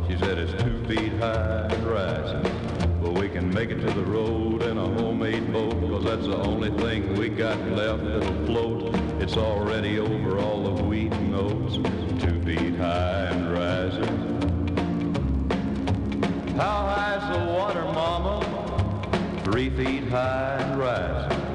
She 0.07 0.17
said 0.17 0.37
it's 0.37 0.53
two 0.63 0.85
feet 0.85 1.11
high 1.19 1.67
and 1.69 1.85
rising. 1.85 3.01
Well, 3.01 3.11
we 3.11 3.27
can 3.27 3.53
make 3.53 3.71
it 3.71 3.81
to 3.81 3.91
the 3.91 4.05
road 4.05 4.63
in 4.63 4.77
a 4.77 4.87
homemade 4.87 5.51
boat, 5.51 5.73
cause 5.81 6.05
that's 6.05 6.25
the 6.25 6.37
only 6.37 6.69
thing 6.79 7.13
we 7.15 7.27
got 7.27 7.59
left 7.71 8.05
that'll 8.05 8.45
float. 8.45 8.95
It's 9.19 9.35
already 9.35 9.99
over 9.99 10.39
all 10.39 10.63
the 10.63 10.83
wheat 10.83 11.11
and 11.11 11.35
oats, 11.35 11.75
two 12.23 12.41
feet 12.43 12.75
high 12.77 13.25
and 13.31 13.51
rising. 13.51 14.15
How 16.55 16.85
high's 16.87 17.37
the 17.37 17.51
water, 17.51 17.83
mama? 17.83 19.41
Three 19.43 19.69
feet 19.71 20.07
high 20.07 20.55
and 20.61 20.79
rising. 20.79 21.54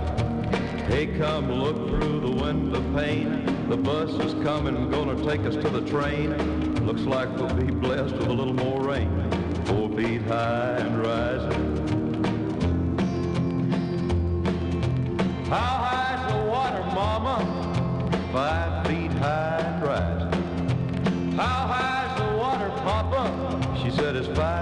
Hey, 0.87 1.07
come 1.17 1.51
look 1.51 1.77
through 1.89 2.19
the 2.19 2.43
window 2.43 2.81
pane. 2.93 3.69
The 3.69 3.77
bus 3.77 4.09
is 4.11 4.33
coming, 4.43 4.89
gonna 4.89 5.15
take 5.23 5.41
us 5.41 5.55
to 5.55 5.69
the 5.69 5.81
train. 5.89 6.35
Looks 6.85 7.01
like 7.01 7.29
we'll 7.37 7.53
be 7.53 7.71
blessed 7.71 8.15
with 8.15 8.27
a 8.27 8.33
little 8.33 8.53
more 8.53 8.81
rain. 8.81 9.09
Four 9.65 9.89
feet 9.95 10.21
high 10.23 10.77
and 10.79 11.01
rising. 11.01 11.81
How 15.45 15.57
high's 15.57 16.33
the 16.33 16.39
water, 16.49 16.83
mama? 16.95 17.37
Five 18.33 18.87
feet 18.87 19.11
high 19.13 19.59
and 19.59 19.83
rising. 19.83 21.31
How 21.33 21.67
high's 21.67 22.17
the 22.19 22.37
water, 22.37 22.69
papa? 22.83 23.77
She 23.81 23.91
said 23.91 24.15
it's 24.15 24.27
five 24.37 24.60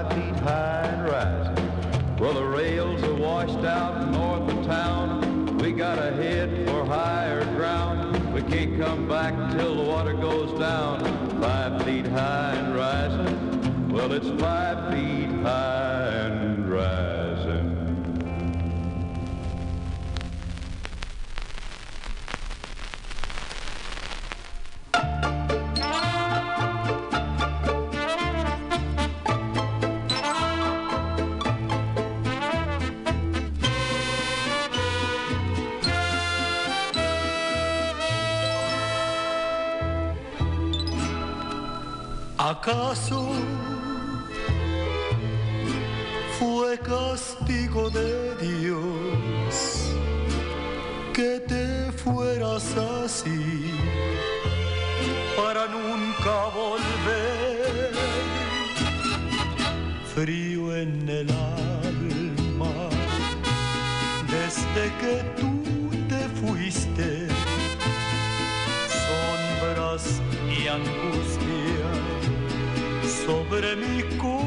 goes 10.29 10.59
down. 10.59 10.99
Five 11.41 11.83
feet 11.83 12.05
high 12.05 12.53
and 12.53 12.75
rising. 12.75 13.89
Well, 13.89 14.11
it's 14.13 14.29
five 14.41 14.93
feet 14.93 15.18
¿Acaso 42.69 43.31
fue 46.37 46.77
castigo 46.77 47.89
de 47.89 48.35
Dios 48.35 49.95
que 51.11 51.39
te 51.47 51.91
fueras 51.93 52.77
así 53.03 53.73
para 55.35 55.65
nunca 55.65 56.35
volver? 56.53 57.91
Frío 60.13 60.75
en 60.75 61.09
el 61.09 61.27
alma 61.31 62.75
desde 64.27 64.83
que 65.01 65.23
tú 65.41 65.89
te 66.07 66.21
fuiste, 66.39 67.27
sombras 69.07 70.21
y 70.47 70.67
angustia 70.67 71.48
sobre 73.29 73.75
mi 73.75 74.01
corazón. 74.17 74.39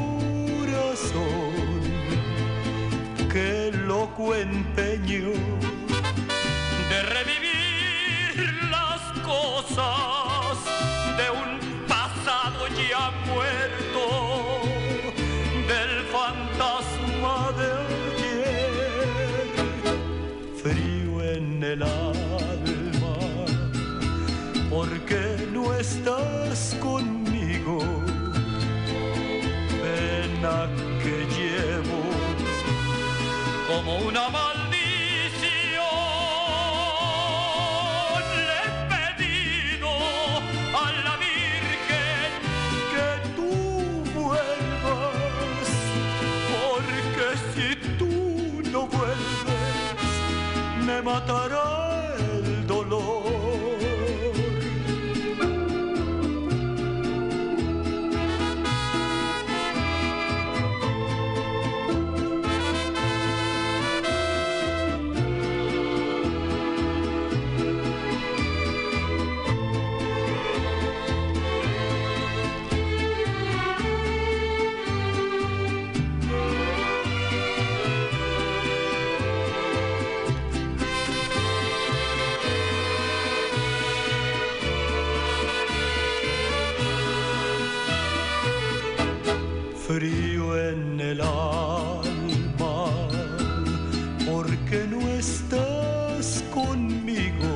Qué 3.31 3.71
loco 3.87 4.35
empeño 4.35 5.31
de 6.89 6.97
revivir 7.15 8.35
las 8.75 9.01
cosas 9.31 10.57
de 11.19 11.27
un 11.43 11.62
como 33.85 33.97
una 34.07 34.29
maldición. 34.29 35.83
Le 38.47 38.55
he 38.63 38.69
pedido 38.93 39.89
a 40.73 40.91
la 41.03 41.17
Virgen 41.17 42.29
que 42.91 43.07
tú 43.35 43.51
vuelvas, 44.19 45.67
porque 46.53 47.27
si 47.53 47.75
tú 47.97 48.13
no 48.71 48.87
vuelves, 48.87 50.11
me 50.85 51.01
matará 51.01 51.82
porque 94.53 94.85
no 94.87 94.99
estás 95.07 96.43
conmigo, 96.53 97.51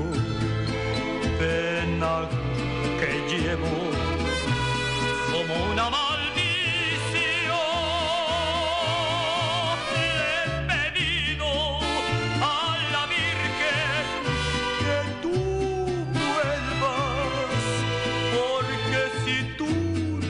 pena 1.38 2.28
que 3.00 3.12
llevo 3.30 3.76
como 5.32 5.54
una 5.72 5.90
maldición. 5.90 6.08
He 9.96 10.40
pedido 10.72 11.50
a 12.42 12.78
la 12.94 13.04
Virgen 13.06 14.06
que 14.82 15.00
tú 15.22 15.38
vuelvas, 16.20 17.66
porque 18.34 19.02
si 19.24 19.38
tú 19.58 19.70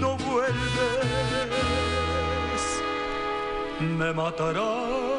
no 0.01 0.09
vuelves, 0.17 0.57
me 3.79 4.09
matará 4.13 5.16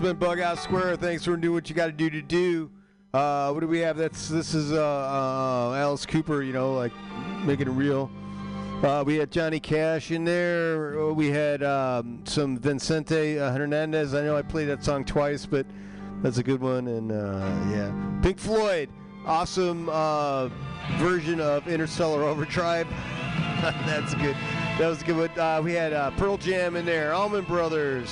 been 0.00 0.16
Bug 0.16 0.40
Out 0.40 0.58
Square. 0.58 0.96
Thanks 0.96 1.24
for 1.24 1.36
doing 1.36 1.54
what 1.54 1.68
you 1.68 1.76
got 1.76 1.86
to 1.86 1.92
do 1.92 2.08
to 2.08 2.22
do. 2.22 2.70
Uh, 3.12 3.50
what 3.50 3.60
do 3.60 3.66
we 3.66 3.80
have? 3.80 3.96
That's 3.96 4.28
this 4.28 4.54
is 4.54 4.72
uh, 4.72 4.76
uh, 4.76 5.74
Alice 5.74 6.06
Cooper. 6.06 6.42
You 6.42 6.52
know, 6.52 6.72
like 6.74 6.92
making 7.44 7.68
it 7.68 7.72
real. 7.72 8.10
Uh, 8.82 9.04
we 9.04 9.16
had 9.16 9.30
Johnny 9.30 9.60
Cash 9.60 10.10
in 10.10 10.24
there. 10.24 10.98
Uh, 10.98 11.12
We 11.12 11.28
had 11.28 11.62
um, 11.62 12.22
some 12.24 12.56
Vicente 12.58 13.34
Fernández. 13.36 14.18
I 14.18 14.24
know 14.24 14.36
I 14.36 14.42
played 14.42 14.66
that 14.66 14.82
song 14.82 15.04
twice, 15.04 15.44
but 15.44 15.66
that's 16.22 16.38
a 16.38 16.42
good 16.42 16.62
one. 16.62 16.86
And 16.88 17.12
uh, 17.12 17.52
yeah, 17.70 17.92
Pink 18.22 18.38
Floyd, 18.38 18.88
awesome 19.26 19.86
version 20.98 21.40
of 21.40 21.68
Interstellar 21.68 22.22
Overdrive. 22.22 22.88
that's 23.84 24.14
good. 24.14 24.36
That 24.78 24.88
was 24.88 25.02
a 25.02 25.04
good 25.04 25.36
one. 25.36 25.64
We 25.64 25.74
had 25.74 26.16
Pearl 26.16 26.38
Jam 26.38 26.76
in 26.76 26.86
there, 26.86 27.12
Allman 27.12 27.44
Brothers, 27.44 28.10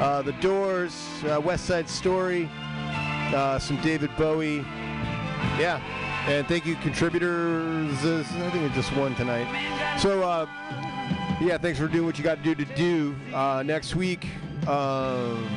uh, 0.00 0.22
The 0.22 0.32
Doors, 0.32 1.06
uh, 1.24 1.40
West 1.40 1.66
Side 1.66 1.88
Story, 1.88 2.48
uh, 3.34 3.58
some 3.58 3.80
David 3.82 4.10
Bowie. 4.16 4.64
Yeah, 5.58 5.80
and 6.26 6.46
thank 6.46 6.66
you, 6.66 6.76
contributors. 6.76 7.92
I 8.04 8.22
think 8.50 8.64
it's 8.64 8.74
just 8.74 8.94
one 8.96 9.14
tonight. 9.14 9.46
So, 9.98 10.22
uh, 10.22 10.46
yeah, 11.40 11.58
thanks 11.58 11.78
for 11.78 11.88
doing 11.88 12.06
what 12.06 12.18
you 12.18 12.24
got 12.24 12.42
to 12.42 12.54
do 12.54 12.54
to 12.54 12.74
do. 12.74 13.14
Uh, 13.34 13.62
next 13.64 13.94
week, 13.94 14.26
um, 14.66 15.48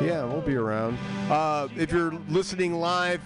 yeah, 0.00 0.24
we'll 0.24 0.40
be 0.40 0.56
around. 0.56 0.98
Uh, 1.30 1.68
if 1.76 1.90
you're 1.90 2.12
listening 2.28 2.74
live, 2.74 3.20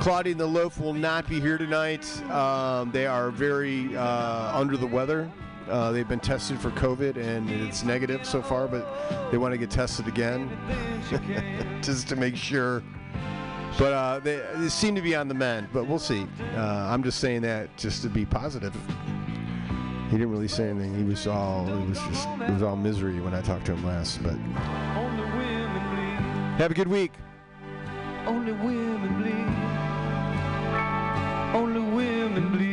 Claudia 0.00 0.32
and 0.32 0.40
the 0.40 0.46
Loaf 0.46 0.80
will 0.80 0.94
not 0.94 1.28
be 1.28 1.40
here 1.40 1.58
tonight. 1.58 2.04
Um, 2.30 2.90
they 2.90 3.06
are 3.06 3.30
very 3.30 3.96
under 3.96 4.76
the 4.76 4.86
weather. 4.86 5.30
Uh, 5.70 5.92
they've 5.92 6.08
been 6.08 6.20
tested 6.20 6.60
for 6.60 6.70
COVID 6.72 7.16
and 7.16 7.48
it's 7.50 7.84
negative 7.84 8.26
so 8.26 8.42
far, 8.42 8.66
but 8.66 9.30
they 9.30 9.38
want 9.38 9.52
to 9.52 9.58
get 9.58 9.70
tested 9.70 10.08
again 10.08 10.50
just 11.82 12.08
to 12.08 12.16
make 12.16 12.36
sure. 12.36 12.82
But 13.78 13.92
uh, 13.92 14.18
they, 14.18 14.42
they 14.56 14.68
seem 14.68 14.94
to 14.96 15.00
be 15.00 15.14
on 15.14 15.28
the 15.28 15.34
mend, 15.34 15.68
but 15.72 15.86
we'll 15.86 15.98
see. 16.00 16.26
Uh, 16.56 16.60
I'm 16.90 17.02
just 17.04 17.20
saying 17.20 17.42
that 17.42 17.74
just 17.76 18.02
to 18.02 18.08
be 18.08 18.26
positive. 18.26 18.74
He 20.10 20.16
didn't 20.18 20.32
really 20.32 20.48
say 20.48 20.68
anything. 20.68 20.92
He 20.96 21.04
was 21.04 21.28
all 21.28 21.68
it 21.68 21.88
was 21.88 21.98
just 22.00 22.28
it 22.40 22.50
was 22.50 22.62
all 22.64 22.74
misery 22.74 23.20
when 23.20 23.32
I 23.32 23.40
talked 23.40 23.66
to 23.66 23.72
him 23.74 23.86
last. 23.86 24.20
But 24.24 24.32
Only 24.32 25.22
women 25.22 25.94
bleed. 25.94 26.58
have 26.58 26.72
a 26.72 26.74
good 26.74 26.88
week. 26.88 27.12
Only 28.26 28.50
women 28.52 29.22
bleed. 29.22 29.46
Only 31.54 31.80
women 31.80 32.48
bleed. 32.50 32.69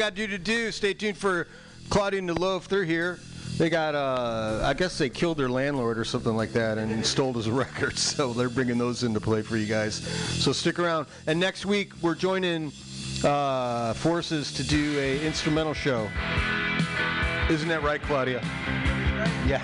got 0.00 0.16
to 0.16 0.26
do 0.26 0.28
to 0.28 0.38
do. 0.38 0.72
Stay 0.72 0.94
tuned 0.94 1.18
for 1.18 1.46
Claudia 1.90 2.20
and 2.20 2.28
the 2.30 2.32
Loaf. 2.32 2.68
They're 2.68 2.84
here. 2.84 3.18
They 3.58 3.68
got, 3.68 3.94
uh, 3.94 4.62
I 4.64 4.72
guess 4.72 4.96
they 4.96 5.10
killed 5.10 5.36
their 5.36 5.50
landlord 5.50 5.98
or 5.98 6.06
something 6.06 6.34
like 6.34 6.54
that 6.54 6.78
and 6.78 7.04
stole 7.04 7.34
his 7.34 7.50
records. 7.50 8.00
So 8.00 8.32
they're 8.32 8.48
bringing 8.48 8.78
those 8.78 9.02
into 9.02 9.20
play 9.20 9.42
for 9.42 9.58
you 9.58 9.66
guys. 9.66 9.96
So 9.96 10.52
stick 10.52 10.78
around. 10.78 11.06
And 11.26 11.38
next 11.38 11.66
week, 11.66 11.92
we're 12.00 12.14
joining 12.14 12.72
uh, 13.24 13.92
forces 13.92 14.54
to 14.54 14.62
do 14.62 14.98
a 14.98 15.22
instrumental 15.22 15.74
show. 15.74 16.08
Isn't 17.50 17.68
that 17.68 17.82
right, 17.82 18.00
Claudia? 18.00 18.40
Yeah. 19.46 19.60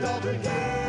Dalton 0.00 0.40
There 0.42 0.79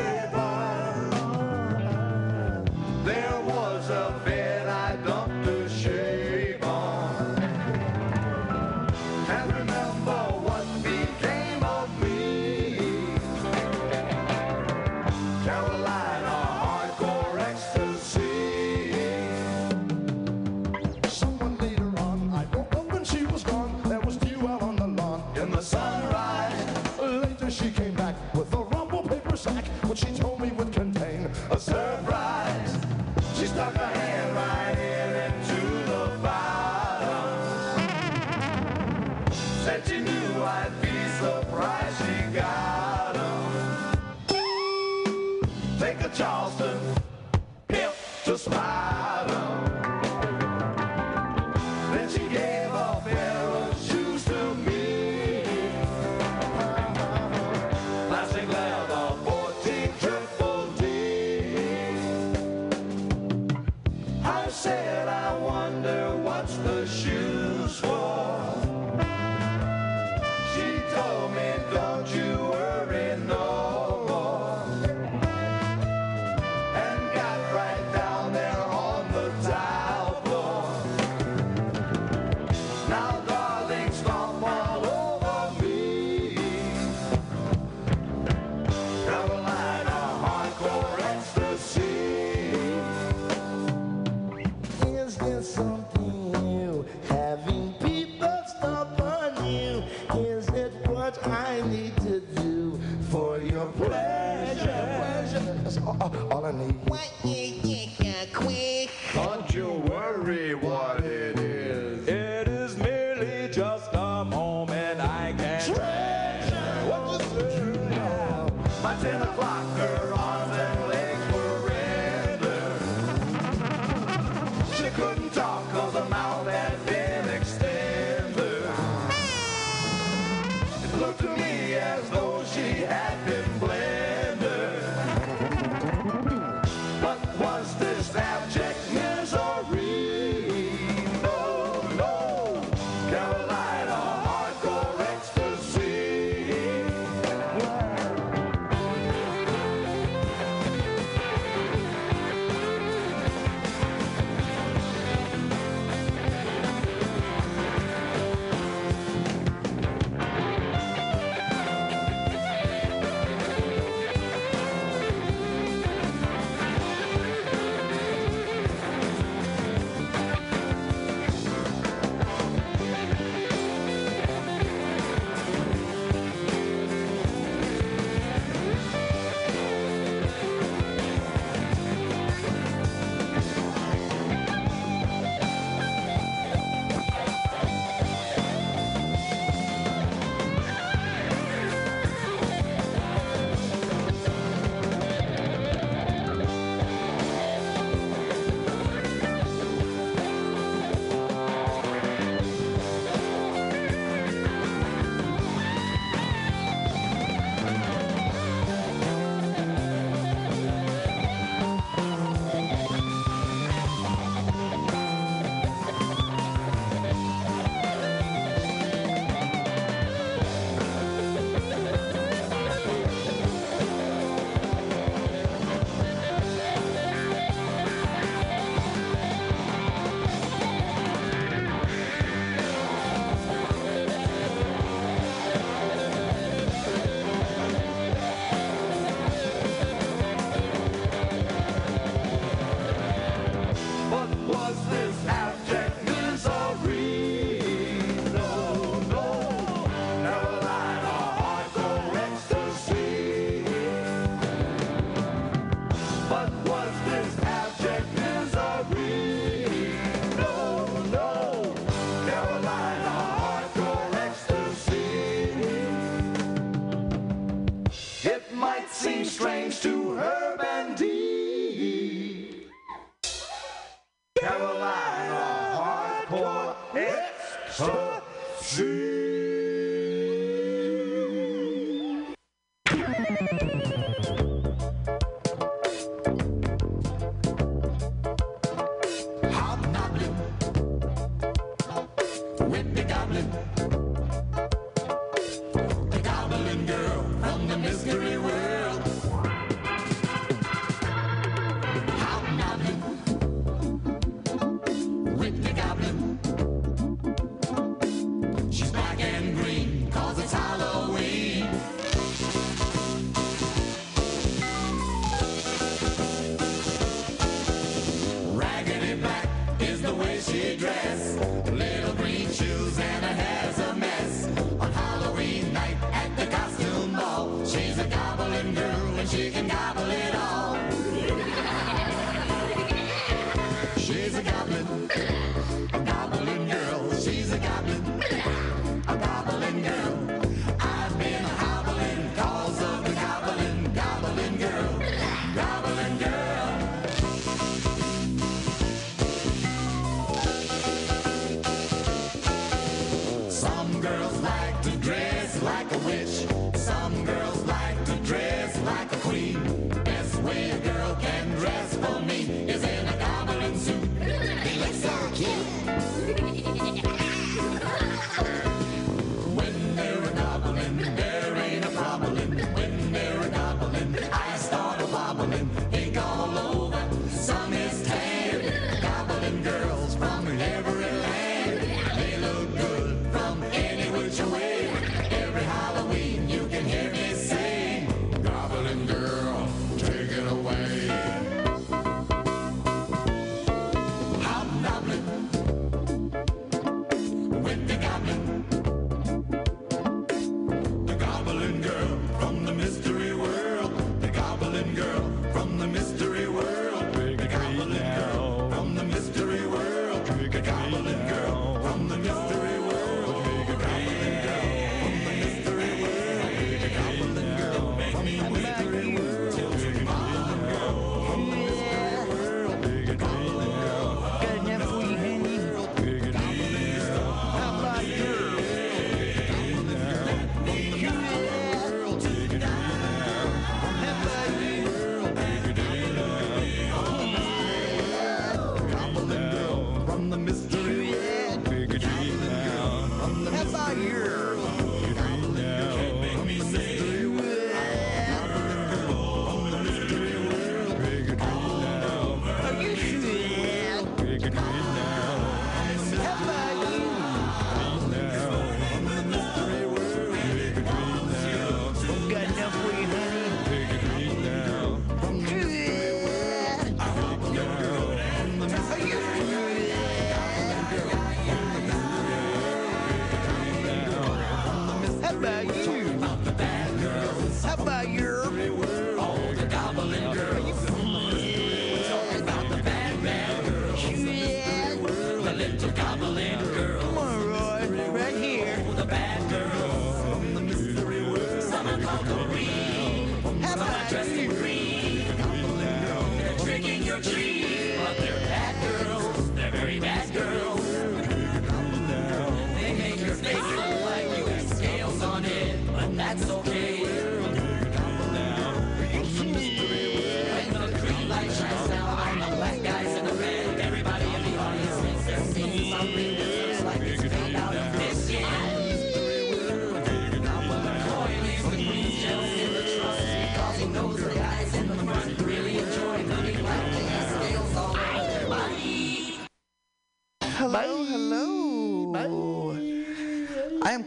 hip 48.48 48.91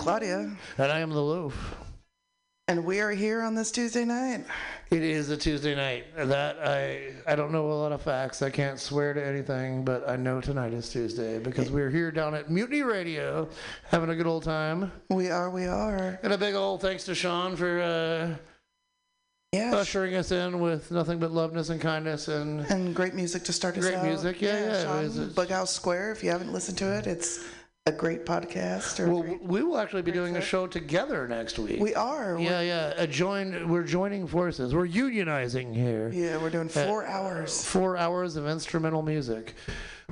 Claudia. 0.04 0.54
And 0.76 0.92
I 0.92 0.98
am 1.00 1.08
the 1.08 1.22
loaf. 1.22 1.76
And 2.68 2.84
we 2.84 3.00
are 3.00 3.10
here 3.10 3.40
on 3.40 3.54
this 3.54 3.70
Tuesday 3.70 4.04
night. 4.04 4.44
It 4.90 5.02
is 5.02 5.30
a 5.30 5.36
Tuesday 5.36 5.74
night. 5.74 6.04
That 6.14 6.58
I 6.62 7.14
I 7.26 7.34
don't 7.34 7.52
know 7.52 7.72
a 7.72 7.72
lot 7.72 7.90
of 7.90 8.02
facts. 8.02 8.42
I 8.42 8.50
can't 8.50 8.78
swear 8.78 9.14
to 9.14 9.26
anything, 9.26 9.82
but 9.82 10.06
I 10.06 10.16
know 10.16 10.42
tonight 10.42 10.74
is 10.74 10.90
Tuesday 10.90 11.38
because 11.38 11.70
we're 11.70 11.88
here 11.88 12.10
down 12.10 12.34
at 12.34 12.50
Mutiny 12.50 12.82
Radio 12.82 13.48
having 13.88 14.10
a 14.10 14.14
good 14.14 14.26
old 14.26 14.42
time. 14.42 14.92
We 15.08 15.30
are, 15.30 15.48
we 15.48 15.64
are. 15.64 16.18
And 16.22 16.34
a 16.34 16.38
big 16.38 16.54
old 16.54 16.82
thanks 16.82 17.04
to 17.04 17.14
Sean 17.14 17.56
for 17.56 17.80
uh 17.80 18.36
yeah, 19.52 19.74
ushering 19.74 20.16
us 20.16 20.32
in 20.32 20.60
with 20.60 20.90
nothing 20.90 21.18
but 21.18 21.30
loveness 21.30 21.70
and 21.70 21.80
kindness 21.80 22.28
and 22.28 22.60
and 22.70 22.94
great 22.94 23.14
music 23.14 23.42
to 23.44 23.54
start 23.54 23.78
us 23.78 23.84
Great 23.84 23.94
out. 23.94 24.04
music, 24.04 24.42
yeah, 24.42 24.82
yeah, 24.82 25.00
it 25.00 25.12
Sean, 25.12 25.30
Bughouse 25.30 25.68
Square. 25.68 26.12
If 26.12 26.22
you 26.22 26.28
haven't 26.30 26.52
listened 26.52 26.76
to 26.78 26.94
it, 26.98 27.06
it's 27.06 27.46
a 27.86 27.92
great 27.92 28.24
podcast. 28.24 28.98
Or 28.98 29.10
Well, 29.10 29.38
we 29.42 29.62
will 29.62 29.76
actually 29.76 30.00
be 30.00 30.10
doing 30.10 30.36
a 30.36 30.40
show 30.40 30.66
together 30.66 31.28
next 31.28 31.58
week. 31.58 31.80
we 31.80 31.94
are. 31.94 32.38
yeah, 32.40 32.62
yeah. 32.62 32.94
A 32.96 33.06
join. 33.06 33.68
We're 33.68 33.82
joining 33.82 34.26
forces. 34.26 34.74
We're 34.74 34.88
unionizing 34.88 35.74
here. 35.74 36.08
Yeah, 36.08 36.38
we're 36.38 36.48
doing 36.48 36.70
four 36.70 37.04
hours. 37.04 37.62
Four 37.62 37.98
hours 37.98 38.36
of 38.36 38.46
instrumental 38.46 39.02
music. 39.02 39.54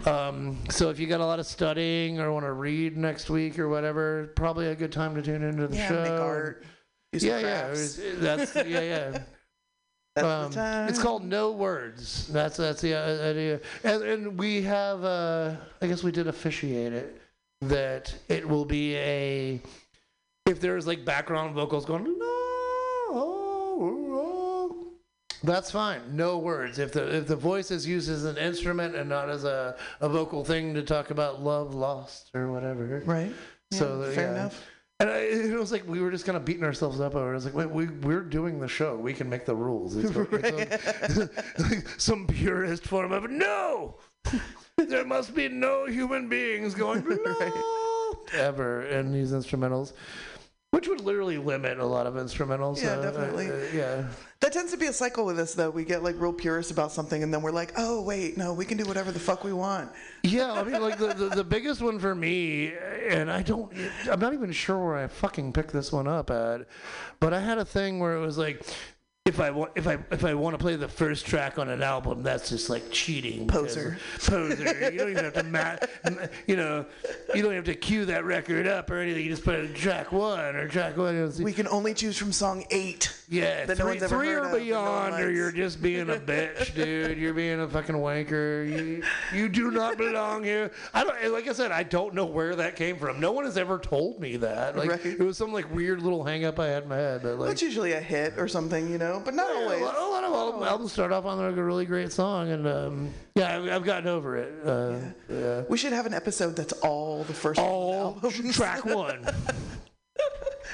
Um, 0.04 0.58
so 0.68 0.90
if 0.90 0.98
you 0.98 1.06
got 1.06 1.20
a 1.20 1.24
lot 1.26 1.38
of 1.38 1.46
studying 1.46 2.20
or 2.20 2.30
want 2.30 2.44
to 2.44 2.52
read 2.52 2.98
next 2.98 3.30
week 3.30 3.58
or 3.58 3.70
whatever, 3.70 4.32
probably 4.36 4.66
a 4.66 4.74
good 4.74 4.92
time 4.92 5.14
to 5.14 5.22
tune 5.22 5.42
into 5.42 5.66
the 5.66 5.76
Yeah, 5.76 5.88
show. 5.88 6.02
make 6.02 6.12
art, 6.12 6.64
yeah, 7.12 7.38
yeah. 7.38 7.40
crafts. 7.62 8.00
That's 8.16 8.54
yeah, 8.56 8.80
yeah. 8.80 9.18
That's 10.14 10.26
Um, 10.28 10.50
the 10.50 10.54
time. 10.56 10.88
It's 10.90 10.98
called 10.98 11.24
No 11.24 11.52
Words. 11.52 12.28
That's 12.28 12.58
that's 12.58 12.82
the 12.82 12.94
uh, 12.94 13.30
idea, 13.30 13.60
and, 13.82 14.02
and 14.02 14.38
we 14.38 14.60
have. 14.60 15.02
Uh, 15.04 15.56
I 15.80 15.86
guess 15.86 16.02
we 16.02 16.12
did 16.12 16.26
officiate 16.26 16.92
it 16.92 17.21
that 17.62 18.14
it 18.28 18.48
will 18.48 18.64
be 18.64 18.96
a. 18.96 19.60
If 20.46 20.60
there's 20.60 20.86
like 20.86 21.04
background 21.04 21.54
vocals 21.54 21.84
going 21.86 22.04
no, 22.18 22.28
that's 25.44 25.70
fine. 25.70 26.00
No 26.16 26.38
words. 26.38 26.78
If 26.78 26.92
the 26.92 27.16
if 27.16 27.26
the 27.26 27.36
voice 27.36 27.70
is 27.70 27.86
used 27.86 28.10
as 28.10 28.24
an 28.24 28.36
instrument 28.36 28.94
and 28.94 29.08
not 29.08 29.28
as 29.28 29.44
a, 29.44 29.76
a 30.00 30.08
vocal 30.08 30.44
thing 30.44 30.74
to 30.74 30.82
talk 30.82 31.10
about 31.10 31.42
love 31.42 31.74
lost 31.74 32.30
or 32.34 32.52
whatever. 32.52 33.02
Right. 33.04 33.32
So 33.72 34.04
Yeah, 34.04 34.14
fair 34.14 34.24
yeah. 34.26 34.32
enough. 34.40 34.64
And 35.00 35.10
I, 35.10 35.16
it 35.18 35.58
was 35.58 35.72
like 35.72 35.86
we 35.88 36.00
were 36.00 36.12
just 36.12 36.24
kind 36.24 36.36
of 36.36 36.44
beating 36.44 36.62
ourselves 36.62 37.00
up 37.00 37.16
over. 37.16 37.28
it. 37.30 37.32
I 37.32 37.34
was 37.34 37.44
like, 37.44 37.54
wait, 37.54 37.70
we 37.70 37.86
we're 37.86 38.20
doing 38.22 38.60
the 38.60 38.68
show. 38.68 38.96
We 38.96 39.12
can 39.14 39.28
make 39.28 39.46
the 39.46 39.56
rules. 39.56 39.96
It's, 39.96 40.10
it's 40.16 41.16
a- 41.16 41.30
like 41.62 41.88
some 41.98 42.26
purist 42.28 42.84
form 42.86 43.10
of 43.10 43.28
no. 43.30 43.96
there 44.76 45.04
must 45.04 45.34
be 45.34 45.48
no 45.48 45.86
human 45.86 46.28
beings 46.28 46.74
going 46.74 47.04
no 47.24 48.16
ever 48.34 48.82
in 48.82 49.12
these 49.12 49.32
instrumentals. 49.32 49.92
which 50.70 50.88
would 50.88 51.00
literally 51.02 51.36
limit 51.36 51.78
a 51.78 51.84
lot 51.84 52.06
of 52.06 52.14
instrumentals. 52.14 52.82
Yeah, 52.82 52.92
uh, 52.92 53.02
definitely. 53.02 53.50
uh, 53.50 53.56
yeah. 53.74 54.08
That 54.40 54.52
tends 54.52 54.72
to 54.72 54.78
be 54.78 54.86
a 54.86 54.92
cycle 54.92 55.24
with 55.24 55.38
us, 55.38 55.54
though. 55.54 55.70
We 55.70 55.84
get 55.84 56.02
like 56.02 56.18
real 56.18 56.32
purist 56.32 56.70
about 56.70 56.90
something, 56.90 57.22
and 57.22 57.32
then 57.32 57.42
we're 57.42 57.52
like, 57.52 57.72
oh 57.76 58.02
wait, 58.02 58.36
no, 58.36 58.54
we 58.54 58.64
can 58.64 58.78
do 58.78 58.84
whatever 58.84 59.12
the 59.12 59.20
fuck 59.20 59.44
we 59.44 59.52
want. 59.52 59.90
Yeah, 60.22 60.52
I 60.52 60.62
mean, 60.64 60.80
like 60.80 60.98
the, 60.98 61.14
the, 61.14 61.28
the 61.28 61.44
biggest 61.44 61.80
one 61.82 61.98
for 61.98 62.14
me, 62.14 62.72
and 63.08 63.30
I 63.30 63.42
don't, 63.42 63.72
I'm 64.10 64.18
not 64.18 64.32
even 64.32 64.50
sure 64.50 64.84
where 64.84 64.96
I 64.96 65.06
fucking 65.06 65.52
picked 65.52 65.72
this 65.72 65.92
one 65.92 66.08
up 66.08 66.30
at, 66.30 66.66
but 67.20 67.32
I 67.32 67.40
had 67.40 67.58
a 67.58 67.64
thing 67.64 68.00
where 68.00 68.16
it 68.16 68.20
was 68.20 68.38
like, 68.38 68.64
if 69.24 69.38
I 69.38 69.50
want, 69.52 69.70
if 69.76 69.86
I 69.86 69.98
if 70.10 70.24
I 70.24 70.34
want 70.34 70.54
to 70.54 70.58
play 70.58 70.74
the 70.74 70.88
first 70.88 71.24
track 71.26 71.56
on 71.56 71.68
an 71.68 71.80
album, 71.80 72.24
that's 72.24 72.48
just 72.48 72.68
like 72.68 72.90
cheating. 72.90 73.46
Poser. 73.46 73.96
Poser. 74.18 74.90
You 74.90 74.98
don't 74.98 75.10
even 75.10 75.22
have 75.24 75.34
to 75.34 75.44
ma- 75.44 75.76
ma- 76.10 76.26
you 76.48 76.56
know, 76.56 76.84
you 77.32 77.40
don't 77.40 77.54
have 77.54 77.64
to 77.66 77.74
cue 77.76 78.04
that 78.06 78.24
record 78.24 78.66
up 78.66 78.90
or 78.90 78.96
anything. 78.98 79.22
You 79.22 79.30
just 79.30 79.44
put 79.44 79.54
it 79.54 79.66
in 79.66 79.74
track 79.74 80.10
one 80.10 80.56
or 80.56 80.66
track 80.66 80.96
one. 80.96 81.32
We 81.40 81.52
can 81.52 81.68
only 81.68 81.94
choose 81.94 82.16
from 82.18 82.32
song 82.32 82.64
eight. 82.72 83.16
Yeah, 83.28 83.64
that 83.64 83.78
no 83.78 83.84
three, 83.84 83.92
one's 83.92 84.02
ever 84.02 84.18
three 84.18 84.28
or 84.30 84.38
of, 84.38 84.44
that 84.50 84.58
no 84.58 84.64
beyond, 84.64 85.14
or 85.22 85.30
you're 85.30 85.52
just 85.52 85.80
being 85.80 86.10
a 86.10 86.16
bitch, 86.16 86.74
dude. 86.74 87.16
You're 87.16 87.32
being 87.32 87.60
a 87.60 87.68
fucking 87.68 87.94
wanker. 87.94 88.68
You, 88.68 89.04
you 89.32 89.48
do 89.48 89.70
not 89.70 89.98
belong 89.98 90.42
here. 90.42 90.72
I 90.92 91.04
don't. 91.04 91.32
Like 91.32 91.46
I 91.46 91.52
said, 91.52 91.70
I 91.70 91.84
don't 91.84 92.12
know 92.14 92.26
where 92.26 92.56
that 92.56 92.74
came 92.74 92.96
from. 92.96 93.20
No 93.20 93.30
one 93.30 93.44
has 93.44 93.56
ever 93.56 93.78
told 93.78 94.18
me 94.20 94.36
that. 94.38 94.76
Like 94.76 94.90
Right. 94.90 95.06
it 95.06 95.20
was 95.20 95.38
some 95.38 95.52
like 95.52 95.72
weird 95.72 96.02
little 96.02 96.24
hang 96.24 96.44
up 96.44 96.58
I 96.58 96.66
had 96.66 96.82
in 96.82 96.88
my 96.88 96.96
head. 96.96 97.22
But 97.22 97.38
like 97.38 97.52
It's 97.52 97.62
usually 97.62 97.92
a 97.92 98.00
hit 98.00 98.34
or 98.36 98.48
something, 98.48 98.90
you 98.90 98.98
know, 98.98 99.11
but 99.20 99.34
not 99.34 99.50
a 99.50 99.54
always. 99.54 99.82
lot, 99.82 99.96
a 99.96 100.00
lot 100.00 100.24
of 100.24 100.32
al- 100.32 100.64
albums 100.64 100.92
start 100.92 101.12
off 101.12 101.24
on 101.24 101.38
like 101.38 101.56
a 101.56 101.62
really 101.62 101.84
great 101.86 102.12
song, 102.12 102.50
and 102.50 102.66
um, 102.66 103.10
yeah, 103.34 103.56
I've, 103.56 103.68
I've 103.68 103.84
gotten 103.84 104.08
over 104.08 104.36
it. 104.36 104.54
Uh, 104.64 104.96
yeah. 105.28 105.62
We 105.68 105.76
should 105.78 105.92
have 105.92 106.06
an 106.06 106.14
episode 106.14 106.56
that's 106.56 106.72
all 106.74 107.24
the 107.24 107.34
first 107.34 107.58
all 107.60 108.18
albums. 108.22 108.56
track 108.56 108.84
one. 108.84 109.26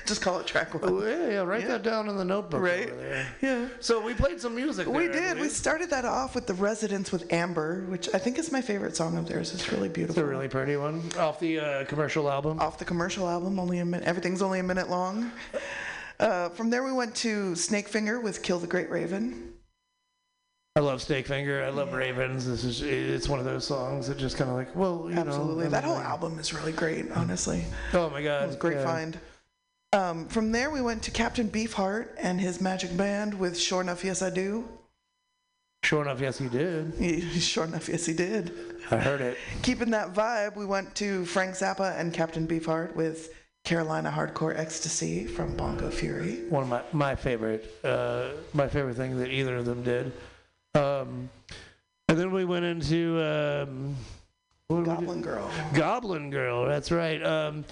Just 0.06 0.23
call 0.23 0.39
it 0.39 0.47
track 0.47 0.73
one. 0.73 0.82
Oh, 0.85 1.06
yeah, 1.06 1.28
yeah, 1.28 1.40
write 1.40 1.66
that 1.69 1.82
down 1.82 2.09
in 2.09 2.16
the 2.16 2.24
notebook. 2.24 2.62
Right. 2.62 2.89
over 2.90 2.97
there. 2.97 3.27
Yeah. 3.43 3.69
So 3.81 4.01
we 4.01 4.15
played 4.15 4.40
some 4.40 4.55
music. 4.55 4.86
We 4.86 5.06
there, 5.06 5.10
I 5.31 5.35
did. 5.35 5.40
We 5.40 5.51
started 5.51 5.90
that 5.90 6.06
off 6.06 6.35
with 6.35 6.47
The 6.47 6.55
Residents 6.55 7.12
with 7.12 7.31
Amber, 7.31 7.85
which 7.89 8.09
I 8.15 8.19
think 8.19 8.39
is 8.39 8.51
my 8.51 8.62
favorite 8.62 8.97
song 8.97 9.19
of 9.19 9.28
theirs. 9.28 9.52
It's 9.52 9.70
really 9.70 9.90
beautiful. 9.90 10.19
It's 10.19 10.27
a 10.27 10.31
really 10.31 10.48
pretty 10.48 10.77
one 10.77 11.02
off 11.19 11.39
the 11.40 11.60
uh, 11.60 11.85
commercial 11.85 12.31
album. 12.31 12.59
Off 12.59 12.78
the 12.78 12.86
commercial 12.86 13.28
album, 13.28 13.59
only 13.59 13.81
a 13.81 13.85
minute. 13.85 14.06
Everything's 14.06 14.40
only 14.40 14.60
a 14.60 14.62
minute 14.62 14.89
long. 14.89 15.31
Uh, 16.20 16.49
from 16.51 16.70
there, 16.70 16.82
we 16.82 16.93
went 16.93 17.15
to 17.16 17.53
Snakefinger 17.53 18.23
with 18.23 18.43
"Kill 18.43 18.59
the 18.59 18.66
Great 18.66 18.90
Raven." 18.90 19.53
I 20.77 20.81
love 20.81 21.01
Snakefinger. 21.01 21.65
I 21.65 21.70
love 21.70 21.93
Ravens. 21.93 22.47
This 22.47 22.65
is 22.65 22.82
it's 22.82 23.28
one 23.28 23.39
of 23.39 23.45
those 23.45 23.66
songs 23.66 24.07
that 24.09 24.16
just 24.19 24.36
kind 24.36 24.49
of 24.51 24.57
like, 24.57 24.74
well, 24.77 25.07
you 25.11 25.16
Absolutely, 25.16 25.65
know, 25.65 25.70
that 25.70 25.85
whole 25.85 25.95
like- 25.95 26.05
album 26.05 26.39
is 26.39 26.53
really 26.55 26.73
great. 26.73 27.11
Honestly, 27.12 27.65
Oh 27.95 28.11
my 28.11 28.23
god, 28.23 28.45
it 28.45 28.47
was 28.47 28.57
a 28.57 28.59
great 28.59 28.77
yeah. 28.77 28.85
find. 28.85 29.19
Um, 29.93 30.27
from 30.28 30.53
there, 30.53 30.70
we 30.70 30.81
went 30.82 31.03
to 31.05 31.11
Captain 31.11 31.49
Beefheart 31.49 32.11
and 32.19 32.40
his 32.40 32.61
magic 32.61 32.97
band 32.97 33.35
with 33.35 33.59
"Sure 33.59 33.81
Enough, 33.81 34.05
Yes 34.05 34.23
I 34.23 34.31
Do." 34.31 34.69
Sure 35.85 36.03
enough, 36.03 36.20
yes, 36.20 36.39
he 36.39 36.49
did. 36.49 36.93
He, 36.99 37.20
sure 37.39 37.65
enough, 37.65 37.89
yes 37.89 38.05
he 38.05 38.12
did. 38.12 38.53
I 38.90 38.97
heard 38.97 39.20
it. 39.20 39.39
Keeping 39.62 39.90
that 39.93 40.12
vibe, 40.12 40.57
we 40.57 40.66
went 40.66 40.93
to 40.97 41.24
Frank 41.24 41.55
Zappa 41.55 41.99
and 41.99 42.12
Captain 42.12 42.47
Beefheart 42.49 42.95
with 42.97 43.32
Carolina 43.65 44.13
Hardcore 44.15 44.59
Ecstasy 44.59 45.27
from 45.27 45.55
Bongo 45.57 45.91
Fury. 45.91 46.45
One 46.49 46.63
of 46.63 46.69
my 46.69 46.83
my 46.93 47.15
favorite, 47.15 47.75
uh, 47.85 48.31
my 48.55 48.69
favorite 48.69 48.95
thing 48.97 49.19
that 49.19 49.31
either 49.31 49.57
of 49.57 49.67
them 49.67 49.83
did. 49.83 50.13
Um, 50.75 51.29
and 52.09 52.19
then 52.19 52.33
we 52.33 52.45
went 52.45 52.65
into 52.65 53.21
um? 53.23 53.97
Goblin 54.71 55.23
Girl. 55.23 55.51
Goblin 55.75 56.31
Girl. 56.31 56.67
That's 56.67 56.91
right. 56.91 57.23
Um, 57.23 57.65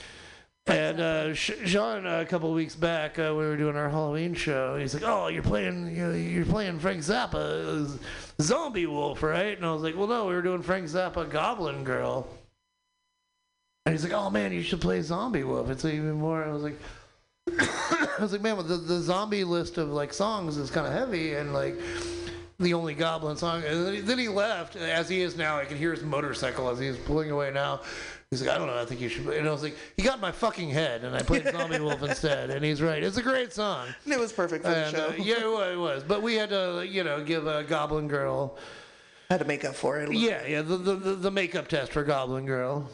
and 0.67 1.01
uh, 1.01 1.35
Sean, 1.35 2.07
uh, 2.07 2.21
a 2.21 2.25
couple 2.25 2.49
of 2.49 2.57
weeks 2.57 2.75
back, 2.75 3.19
uh, 3.19 3.29
we 3.31 3.45
were 3.45 3.57
doing 3.57 3.77
our 3.77 3.89
Halloween 3.89 4.35
show. 4.35 4.77
He's 4.77 4.95
like, 4.95 5.05
"Oh, 5.07 5.29
you're 5.29 5.43
playing, 5.43 5.95
you're 5.95 6.45
playing 6.45 6.81
Frank 6.81 7.03
Zappa, 7.03 7.87
Zomby 8.39 8.87
Woof, 8.87 9.23
right?" 9.23 9.57
And 9.57 9.65
I 9.65 9.73
was 9.73 9.83
like, 9.83 9.97
"Well, 9.97 10.09
no, 10.09 10.27
we 10.27 10.35
were 10.35 10.43
doing 10.43 10.63
Frank 10.63 10.87
Zappa, 10.87 11.31
Goblin 11.31 11.85
Girl." 11.85 12.27
And 13.87 13.95
he's 13.95 14.03
like, 14.03 14.13
"Oh 14.13 14.29
man, 14.31 14.53
you 14.53 14.63
should 14.63 14.81
play 14.81 14.99
Zomby 14.99 15.47
Woof. 15.47 15.71
It's 15.71 15.85
even 15.85 16.15
more." 16.15 16.45
I 16.45 16.53
was 16.53 16.63
like, 16.63 16.79
"I 17.59 18.17
was 18.21 18.33
like, 18.33 18.43
man, 18.43 18.57
well, 18.57 18.67
the 18.67 18.77
the 18.77 19.01
zombie 19.01 19.45
list 19.45 19.79
of 19.79 19.89
like 19.89 20.13
songs 20.13 20.57
is 20.57 20.71
kind 20.71 20.87
of 20.87 20.93
heavy, 20.93 21.35
and 21.35 21.55
like." 21.55 21.77
the 22.59 22.73
only 22.73 22.95
goblin 22.95 23.37
song. 23.37 23.63
And 23.65 24.09
then 24.09 24.19
he, 24.19 24.29
left, 24.29 24.77
as 24.77 25.09
he 25.09 25.21
is 25.21 25.37
now. 25.37 25.59
I 25.59 25.67
can 25.67 25.77
hear 25.77 25.93
his 25.93 26.03
motorcycle 26.03 26.71
as 26.71 26.79
he's 26.79 26.97
pulling 26.97 27.31
away 27.31 27.51
now. 27.51 27.83
He's 28.31 28.41
like, 28.41 28.51
I 28.51 28.59
don't 28.59 28.67
know. 28.67 28.81
I 28.81 28.85
think 28.85 29.01
you 29.01 29.09
should. 29.09 29.27
And 29.29 29.47
I 29.47 29.53
was 29.53 29.63
like, 29.63 29.77
he 29.97 30.03
got 30.03 30.21
my 30.21 30.33
fucking 30.33 30.71
head, 30.71 31.05
and 31.05 31.15
I 31.15 31.23
played 31.23 31.45
Zombie 31.53 31.81
Wolf 31.81 32.03
instead. 32.03 32.51
And 32.51 32.65
he's 32.65 32.83
right. 32.83 33.03
It's 33.03 33.19
a 33.19 33.23
great 33.23 33.53
song. 33.53 33.89
And 34.05 34.13
it 34.13 34.19
was 34.19 34.33
perfect 34.33 34.65
for 34.65 34.71
the 34.71 34.91
show. 34.91 35.09
uh, 35.09 35.13
yeah, 35.19 35.73
it 35.73 35.79
was. 35.79 36.03
But 36.03 36.23
we 36.23 36.35
had 36.35 36.49
to, 36.49 36.87
you 36.89 37.05
know, 37.05 37.23
give 37.23 37.47
a 37.47 37.63
Goblin 37.63 38.09
Girl. 38.09 38.57
Had 39.29 39.41
to 39.41 39.45
make 39.45 39.65
up 39.65 39.75
for 39.75 40.01
it. 40.01 40.13
Yeah, 40.13 40.47
yeah, 40.47 40.63
the 40.63 40.77
the 40.77 40.95
the 40.95 41.31
makeup 41.33 41.67
test 41.67 41.93
for 41.93 42.05
Goblin 42.05 42.47
Girl. 42.47 42.89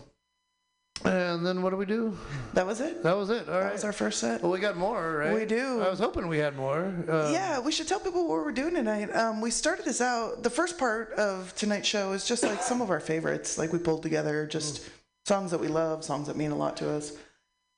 And 1.04 1.44
then 1.44 1.62
what 1.62 1.70
do 1.70 1.76
we 1.76 1.86
do? 1.86 2.16
That 2.54 2.66
was 2.66 2.80
it. 2.80 3.02
That 3.02 3.16
was 3.16 3.30
it. 3.30 3.48
All 3.48 3.54
right. 3.54 3.64
That 3.64 3.72
was 3.72 3.84
our 3.84 3.92
first 3.92 4.20
set. 4.20 4.42
Well, 4.42 4.52
we 4.52 4.60
got 4.60 4.76
more, 4.76 5.16
right? 5.16 5.34
We 5.34 5.44
do. 5.44 5.80
I 5.82 5.90
was 5.90 5.98
hoping 5.98 6.28
we 6.28 6.38
had 6.38 6.56
more. 6.56 6.94
Uh, 7.08 7.30
yeah, 7.32 7.58
we 7.58 7.72
should 7.72 7.88
tell 7.88 7.98
people 7.98 8.28
what 8.28 8.44
we're 8.44 8.52
doing 8.52 8.74
tonight. 8.74 9.14
Um, 9.14 9.40
we 9.40 9.50
started 9.50 9.84
this 9.84 10.00
out. 10.00 10.42
The 10.42 10.50
first 10.50 10.78
part 10.78 11.12
of 11.14 11.54
tonight's 11.56 11.88
show 11.88 12.12
is 12.12 12.26
just 12.26 12.44
like 12.44 12.62
some 12.62 12.80
of 12.80 12.90
our 12.90 13.00
favorites. 13.00 13.58
Like 13.58 13.72
we 13.72 13.78
pulled 13.78 14.02
together 14.02 14.46
just 14.46 14.88
songs 15.26 15.50
that 15.50 15.60
we 15.60 15.68
love, 15.68 16.04
songs 16.04 16.28
that 16.28 16.36
mean 16.36 16.52
a 16.52 16.56
lot 16.56 16.76
to 16.78 16.90
us. 16.90 17.12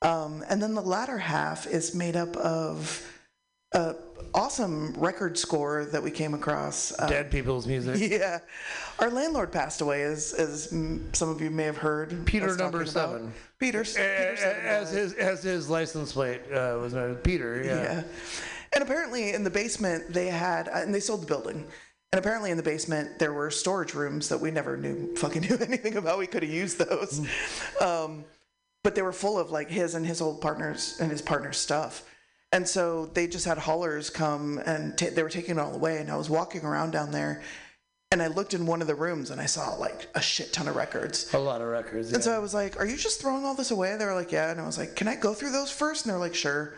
Um, 0.02 0.44
and 0.51 0.62
then 0.62 0.74
the 0.74 0.82
latter 0.82 1.18
half 1.18 1.66
is 1.66 1.94
made 1.94 2.16
up 2.16 2.36
of 2.36 3.10
a 3.72 3.94
awesome 4.35 4.93
record 4.94 5.39
score 5.39 5.85
that 5.86 6.02
we 6.02 6.11
came 6.11 6.35
across. 6.35 6.93
Uh, 6.98 7.06
Dead 7.06 7.31
people's 7.31 7.66
music. 7.66 8.11
Yeah, 8.15 8.40
our 8.98 9.11
landlord 9.11 9.51
passed 9.52 9.81
away, 9.81 10.02
as 10.02 10.32
as 10.35 10.69
mm, 10.69 11.15
some 11.15 11.28
of 11.31 11.40
you 11.40 11.51
may 11.51 11.65
have 11.65 11.77
heard. 11.77 12.27
Peter 12.27 12.56
number 12.56 12.85
seven. 12.85 13.32
Peter, 13.59 13.81
Peter 13.81 13.85
seven 13.85 14.66
as 14.66 14.90
his 14.90 15.12
as 15.15 15.43
his 15.43 15.70
license 15.70 16.12
plate 16.12 16.43
uh, 16.52 16.78
was. 16.81 16.94
Peter. 17.23 17.62
Yeah. 17.65 17.82
Yeah. 17.82 18.02
And 18.74 18.82
apparently 18.82 19.32
in 19.32 19.44
the 19.44 19.51
basement 19.51 20.12
they 20.12 20.27
had, 20.27 20.69
uh, 20.69 20.73
and 20.74 20.94
they 20.94 21.01
sold 21.01 21.23
the 21.23 21.27
building. 21.27 21.66
And 22.12 22.19
apparently 22.19 22.51
in 22.51 22.56
the 22.56 22.62
basement 22.62 23.19
there 23.19 23.32
were 23.32 23.51
storage 23.51 23.94
rooms 23.94 24.28
that 24.28 24.39
we 24.39 24.51
never 24.51 24.77
knew 24.77 25.15
fucking 25.16 25.43
knew 25.43 25.56
anything 25.56 25.97
about. 25.97 26.19
We 26.19 26.27
could 26.27 26.43
have 26.43 26.52
used 26.52 26.78
those. 26.78 27.27
Um, 27.81 28.24
but 28.82 28.94
they 28.94 29.02
were 29.02 29.12
full 29.12 29.39
of 29.39 29.51
like 29.51 29.70
his 29.70 29.94
and 29.94 30.05
his 30.05 30.20
old 30.20 30.40
partners 30.40 30.98
and 31.01 31.11
his 31.11 31.23
partner's 31.23 31.56
stuff. 31.56 32.05
And 32.55 32.68
so 32.68 33.06
they 33.06 33.26
just 33.26 33.44
had 33.44 33.59
haulers 33.59 34.10
come 34.10 34.59
and 34.64 34.97
ta 34.97 35.06
they 35.12 35.24
were 35.24 35.28
taking 35.28 35.56
it 35.56 35.60
all 35.60 35.74
away. 35.74 35.98
And 35.98 36.09
I 36.09 36.16
was 36.16 36.31
walking 36.31 36.62
around 36.62 36.93
down 36.93 37.10
there 37.10 37.43
and 38.12 38.22
I 38.22 38.28
looked 38.28 38.55
in 38.55 38.64
one 38.64 38.81
of 38.81 38.86
the 38.86 38.94
rooms 38.94 39.31
and 39.31 39.40
I 39.40 39.47
saw 39.47 39.74
like 39.74 40.06
a 40.14 40.22
shit 40.22 40.52
ton 40.52 40.68
of 40.68 40.76
records. 40.76 41.35
A 41.35 41.39
lot 41.39 41.60
of 41.60 41.66
records. 41.66 42.12
And 42.12 42.22
so 42.22 42.32
I 42.32 42.39
was 42.39 42.55
like, 42.55 42.78
Are 42.78 42.86
you 42.86 42.97
just 42.97 43.20
throwing 43.20 43.44
all 43.44 43.56
this 43.56 43.72
away? 43.72 43.97
They 43.97 44.05
were 44.05 44.14
like, 44.14 44.31
Yeah. 44.31 44.52
And 44.52 44.60
I 44.60 44.66
was 44.66 44.78
like, 44.78 44.94
Can 44.94 45.09
I 45.09 45.16
go 45.16 45.35
through 45.35 45.51
those 45.51 45.72
first? 45.72 46.05
And 46.05 46.12
they're 46.12 46.20
like, 46.20 46.36
Sure. 46.36 46.74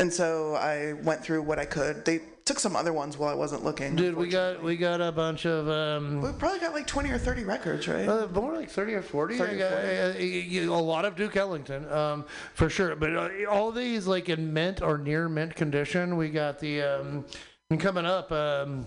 And 0.00 0.12
so 0.12 0.54
I 0.54 0.94
went 0.94 1.22
through 1.22 1.42
what 1.42 1.58
I 1.58 1.66
could. 1.66 2.04
They 2.06 2.20
took 2.46 2.58
some 2.58 2.74
other 2.74 2.92
ones 2.92 3.18
while 3.18 3.30
I 3.30 3.34
wasn't 3.34 3.62
looking. 3.64 3.94
Dude, 3.96 4.16
we 4.16 4.28
got 4.28 4.62
we 4.62 4.76
got 4.78 5.00
a 5.02 5.12
bunch 5.12 5.44
of 5.44 5.68
um, 5.68 6.22
We 6.22 6.32
probably 6.32 6.58
got 6.58 6.72
like 6.72 6.86
20 6.86 7.10
or 7.10 7.18
30 7.18 7.44
records, 7.44 7.86
right? 7.86 8.08
uh, 8.08 8.26
more 8.32 8.56
like 8.56 8.70
thirty 8.70 8.94
or 8.94 9.02
forty. 9.02 9.36
30 9.36 9.58
got- 9.58 9.72
uh, 9.72 10.14
a 10.18 10.66
lot 10.82 11.04
of 11.04 11.16
Duke 11.16 11.36
Ellington, 11.36 11.90
um, 11.92 12.24
for 12.54 12.70
sure. 12.70 12.96
But 12.96 13.14
uh, 13.14 13.28
all 13.50 13.70
these 13.72 14.06
like 14.06 14.28
in 14.30 14.52
mint 14.54 14.80
or 14.80 14.96
near 14.96 15.28
mint 15.28 15.54
condition. 15.54 16.16
We 16.16 16.30
got 16.30 16.58
the 16.58 16.82
um, 16.82 17.26
and 17.68 17.78
coming 17.78 18.06
up. 18.06 18.32
Um, 18.32 18.86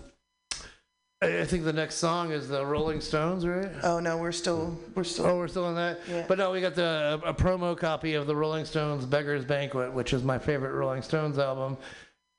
I 1.24 1.46
think 1.46 1.64
the 1.64 1.74
next 1.74 1.96
song 1.96 2.32
is 2.32 2.48
the 2.48 2.66
Rolling 2.66 3.02
Stones, 3.02 3.46
right? 3.46 3.72
oh 3.84 4.00
no, 4.00 4.18
we're 4.18 4.32
still 4.32 4.78
we're 4.96 5.04
still 5.04 5.26
Oh, 5.28 5.38
we're 5.38 5.48
still 5.48 5.66
on 5.66 5.76
that. 5.76 6.00
Yeah. 6.10 6.26
But 6.28 6.38
no, 6.38 6.52
we 6.52 6.62
got 6.62 6.76
the 6.76 7.20
a 7.26 7.34
promo 7.34 7.78
copy 7.78 8.14
of 8.16 8.28
the 8.28 8.36
Rolling 8.36 8.66
Stones 8.66 9.06
"Beggar's 9.06 9.46
Banquet," 9.46 9.94
which 9.94 10.14
is 10.14 10.24
my 10.24 10.38
favorite 10.38 10.74
Rolling 10.74 11.02
Stones 11.02 11.40
album. 11.40 11.78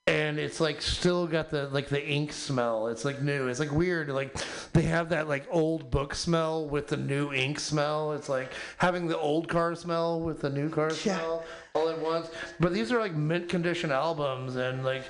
And 0.06 0.38
it's 0.38 0.60
like 0.60 0.82
still 0.82 1.26
got 1.26 1.48
the 1.48 1.66
like 1.70 1.88
the 1.88 2.06
ink 2.06 2.30
smell. 2.30 2.88
It's 2.88 3.06
like 3.06 3.22
new. 3.22 3.48
It's 3.48 3.58
like 3.58 3.72
weird. 3.72 4.10
Like 4.10 4.36
they 4.74 4.82
have 4.82 5.08
that 5.08 5.28
like 5.28 5.46
old 5.50 5.90
book 5.90 6.14
smell 6.14 6.68
with 6.68 6.88
the 6.88 6.98
new 6.98 7.32
ink 7.32 7.58
smell. 7.58 8.12
It's 8.12 8.28
like 8.28 8.52
having 8.76 9.06
the 9.06 9.18
old 9.18 9.48
car 9.48 9.74
smell 9.74 10.20
with 10.20 10.42
the 10.42 10.50
new 10.50 10.68
car 10.68 10.90
smell 10.90 11.44
all 11.74 11.88
at 11.88 11.98
once. 11.98 12.28
But 12.60 12.74
these 12.74 12.92
are 12.92 13.00
like 13.00 13.14
mint 13.14 13.48
condition 13.48 13.90
albums 13.90 14.56
and 14.56 14.84
like 14.84 15.04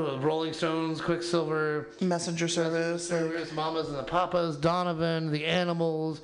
Rolling 0.00 0.52
Stones, 0.52 1.00
Quicksilver, 1.00 1.88
messenger 2.00 2.48
service. 2.48 3.10
like- 3.10 3.20
Service, 3.20 3.52
Mamas 3.52 3.88
and 3.88 3.96
the 3.96 4.02
Papas, 4.02 4.56
Donovan, 4.56 5.30
The 5.32 5.44
Animals, 5.46 6.20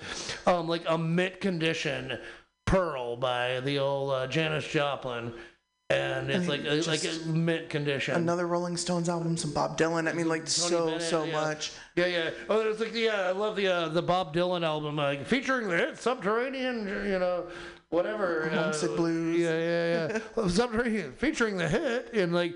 um, 0.47 0.69
like 0.69 0.83
a 0.89 0.99
mint 0.99 1.41
condition 1.41 2.19
Pearl 2.67 3.17
by 3.17 3.61
the 3.61 3.79
old 3.79 4.13
uh, 4.13 4.27
Janis 4.29 4.65
Joplin, 4.67 5.33
and 5.91 6.31
it's 6.31 6.47
I 6.47 6.49
like 6.49 6.63
mean, 6.63 6.73
a, 6.81 6.83
like 6.83 7.05
a 7.05 7.29
mint 7.29 7.69
condition. 7.69 8.15
Another 8.15 8.47
Rolling 8.47 8.77
Stones 8.79 9.09
album, 9.11 9.37
some 9.37 9.53
Bob 9.53 9.77
Dylan. 9.77 10.09
I 10.09 10.13
mean, 10.15 10.29
like 10.29 10.43
Tony 10.47 10.49
so 10.71 10.87
Bennett, 10.87 11.03
so 11.03 11.25
yeah. 11.25 11.33
much. 11.33 11.73
Yeah, 11.97 12.07
yeah. 12.07 12.31
Oh, 12.49 12.61
it's 12.71 12.81
like 12.81 12.95
yeah, 12.95 13.23
I 13.29 13.33
love 13.33 13.57
the 13.57 13.67
uh, 13.69 13.89
the 13.89 14.01
Bob 14.01 14.35
Dylan 14.35 14.65
album 14.65 14.99
uh, 14.99 15.17
featuring 15.25 15.69
the 15.69 15.77
hit 15.77 15.99
Subterranean. 15.99 16.87
You 16.89 17.19
know, 17.19 17.47
whatever. 17.91 18.49
uh, 18.51 18.73
Blues. 18.97 19.39
Yeah, 19.39 19.59
yeah, 19.59 20.19
yeah. 20.37 20.49
Something 20.49 21.13
featuring 21.13 21.59
the 21.59 21.69
hit, 21.69 22.15
and 22.15 22.33
like, 22.33 22.55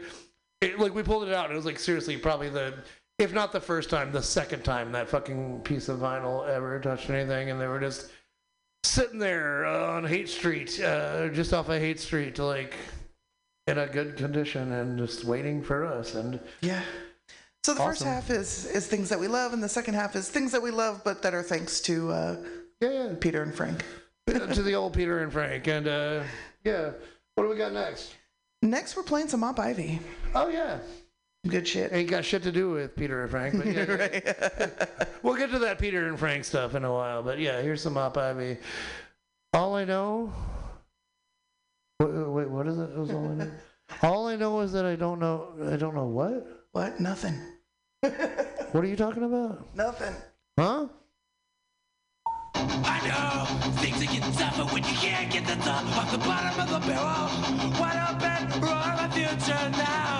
it, 0.60 0.78
like 0.78 0.94
we 0.94 1.02
pulled 1.02 1.28
it 1.28 1.34
out. 1.34 1.50
It 1.50 1.54
was 1.54 1.66
like 1.66 1.78
seriously, 1.78 2.16
probably 2.16 2.48
the, 2.48 2.74
if 3.18 3.32
not 3.32 3.52
the 3.52 3.60
first 3.60 3.90
time, 3.90 4.12
the 4.12 4.22
second 4.22 4.64
time 4.64 4.92
that 4.92 5.08
fucking 5.08 5.60
piece 5.60 5.88
of 5.88 6.00
vinyl 6.00 6.48
ever 6.48 6.78
touched 6.80 7.10
anything, 7.10 7.50
and 7.50 7.60
they 7.60 7.66
were 7.66 7.80
just 7.80 8.10
sitting 8.84 9.18
there 9.18 9.66
on 9.66 10.04
Haight 10.04 10.28
Street, 10.28 10.80
uh, 10.80 11.28
just 11.28 11.52
off 11.52 11.68
of 11.68 11.80
Haight 11.80 12.00
Street, 12.00 12.38
like 12.38 12.74
in 13.66 13.78
a 13.78 13.86
good 13.86 14.16
condition, 14.16 14.72
and 14.72 14.98
just 14.98 15.24
waiting 15.24 15.62
for 15.62 15.84
us. 15.84 16.14
And 16.14 16.40
Yeah. 16.60 16.82
So 17.64 17.74
the 17.74 17.80
first 17.80 18.04
half 18.04 18.30
is 18.30 18.64
is 18.66 18.86
things 18.86 19.08
that 19.08 19.18
we 19.18 19.26
love, 19.26 19.52
and 19.52 19.62
the 19.62 19.68
second 19.68 19.94
half 19.94 20.14
is 20.14 20.28
things 20.28 20.52
that 20.52 20.62
we 20.62 20.70
love, 20.70 21.02
but 21.04 21.20
that 21.22 21.34
are 21.34 21.42
thanks 21.42 21.80
to 21.80 22.12
uh, 22.12 22.36
Peter 23.20 23.42
and 23.42 23.52
Frank. 23.52 23.84
to 24.26 24.62
the 24.62 24.74
old 24.74 24.92
Peter 24.92 25.20
and 25.22 25.32
Frank, 25.32 25.66
and 25.66 25.86
uh, 25.88 26.22
yeah, 26.64 26.90
what 27.34 27.44
do 27.44 27.48
we 27.48 27.56
got 27.56 27.72
next? 27.72 28.15
Next, 28.62 28.96
we're 28.96 29.02
playing 29.02 29.28
some 29.28 29.44
Op 29.44 29.58
Ivy. 29.60 30.00
Oh 30.34 30.48
yeah, 30.48 30.78
good 31.46 31.66
shit. 31.68 31.92
Ain't 31.92 32.10
got 32.10 32.24
shit 32.24 32.42
to 32.42 32.52
do 32.52 32.70
with 32.70 32.96
Peter 32.96 33.22
and 33.22 33.30
Frank, 33.30 33.56
but 33.56 33.66
yeah, 33.66 35.04
we'll 35.22 35.36
get 35.36 35.50
to 35.50 35.58
that 35.60 35.78
Peter 35.78 36.08
and 36.08 36.18
Frank 36.18 36.44
stuff 36.44 36.74
in 36.74 36.84
a 36.84 36.92
while. 36.92 37.22
But 37.22 37.38
yeah, 37.38 37.60
here's 37.62 37.82
some 37.82 37.96
Op 37.96 38.16
Ivy. 38.16 38.58
All 39.52 39.74
I 39.74 39.84
know. 39.84 40.32
Wait, 42.00 42.08
wait 42.08 42.50
what 42.50 42.66
is 42.66 42.78
it? 42.78 42.90
It 42.90 42.98
was 42.98 43.10
all 43.10 43.28
I 43.28 43.34
know. 43.34 43.50
All 44.02 44.26
I 44.26 44.34
know 44.34 44.60
is 44.62 44.72
that 44.72 44.84
I 44.84 44.96
don't 44.96 45.20
know. 45.20 45.52
I 45.70 45.76
don't 45.76 45.94
know 45.94 46.06
what. 46.06 46.44
What? 46.72 46.98
Nothing. 46.98 47.40
What 48.00 48.84
are 48.84 48.88
you 48.88 48.96
talking 48.96 49.22
about? 49.22 49.74
Nothing. 49.76 50.14
Huh? 50.58 50.88
I 52.54 53.00
know 53.06 53.70
things 53.80 54.02
are 54.02 54.12
getting 54.12 54.32
tougher 54.32 54.64
when 54.74 54.82
you 54.82 54.94
can't 54.96 55.30
get 55.32 55.46
the 55.46 55.54
top 55.64 55.84
off 55.96 56.10
the 56.10 56.18
bottom 56.18 56.60
of 56.60 56.68
the 56.68 56.80
barrel. 56.86 57.30
Wide 57.80 58.00
open, 58.10 58.35
roar 58.60 58.94
my 58.96 59.08
future 59.12 59.70
now. 59.70 60.15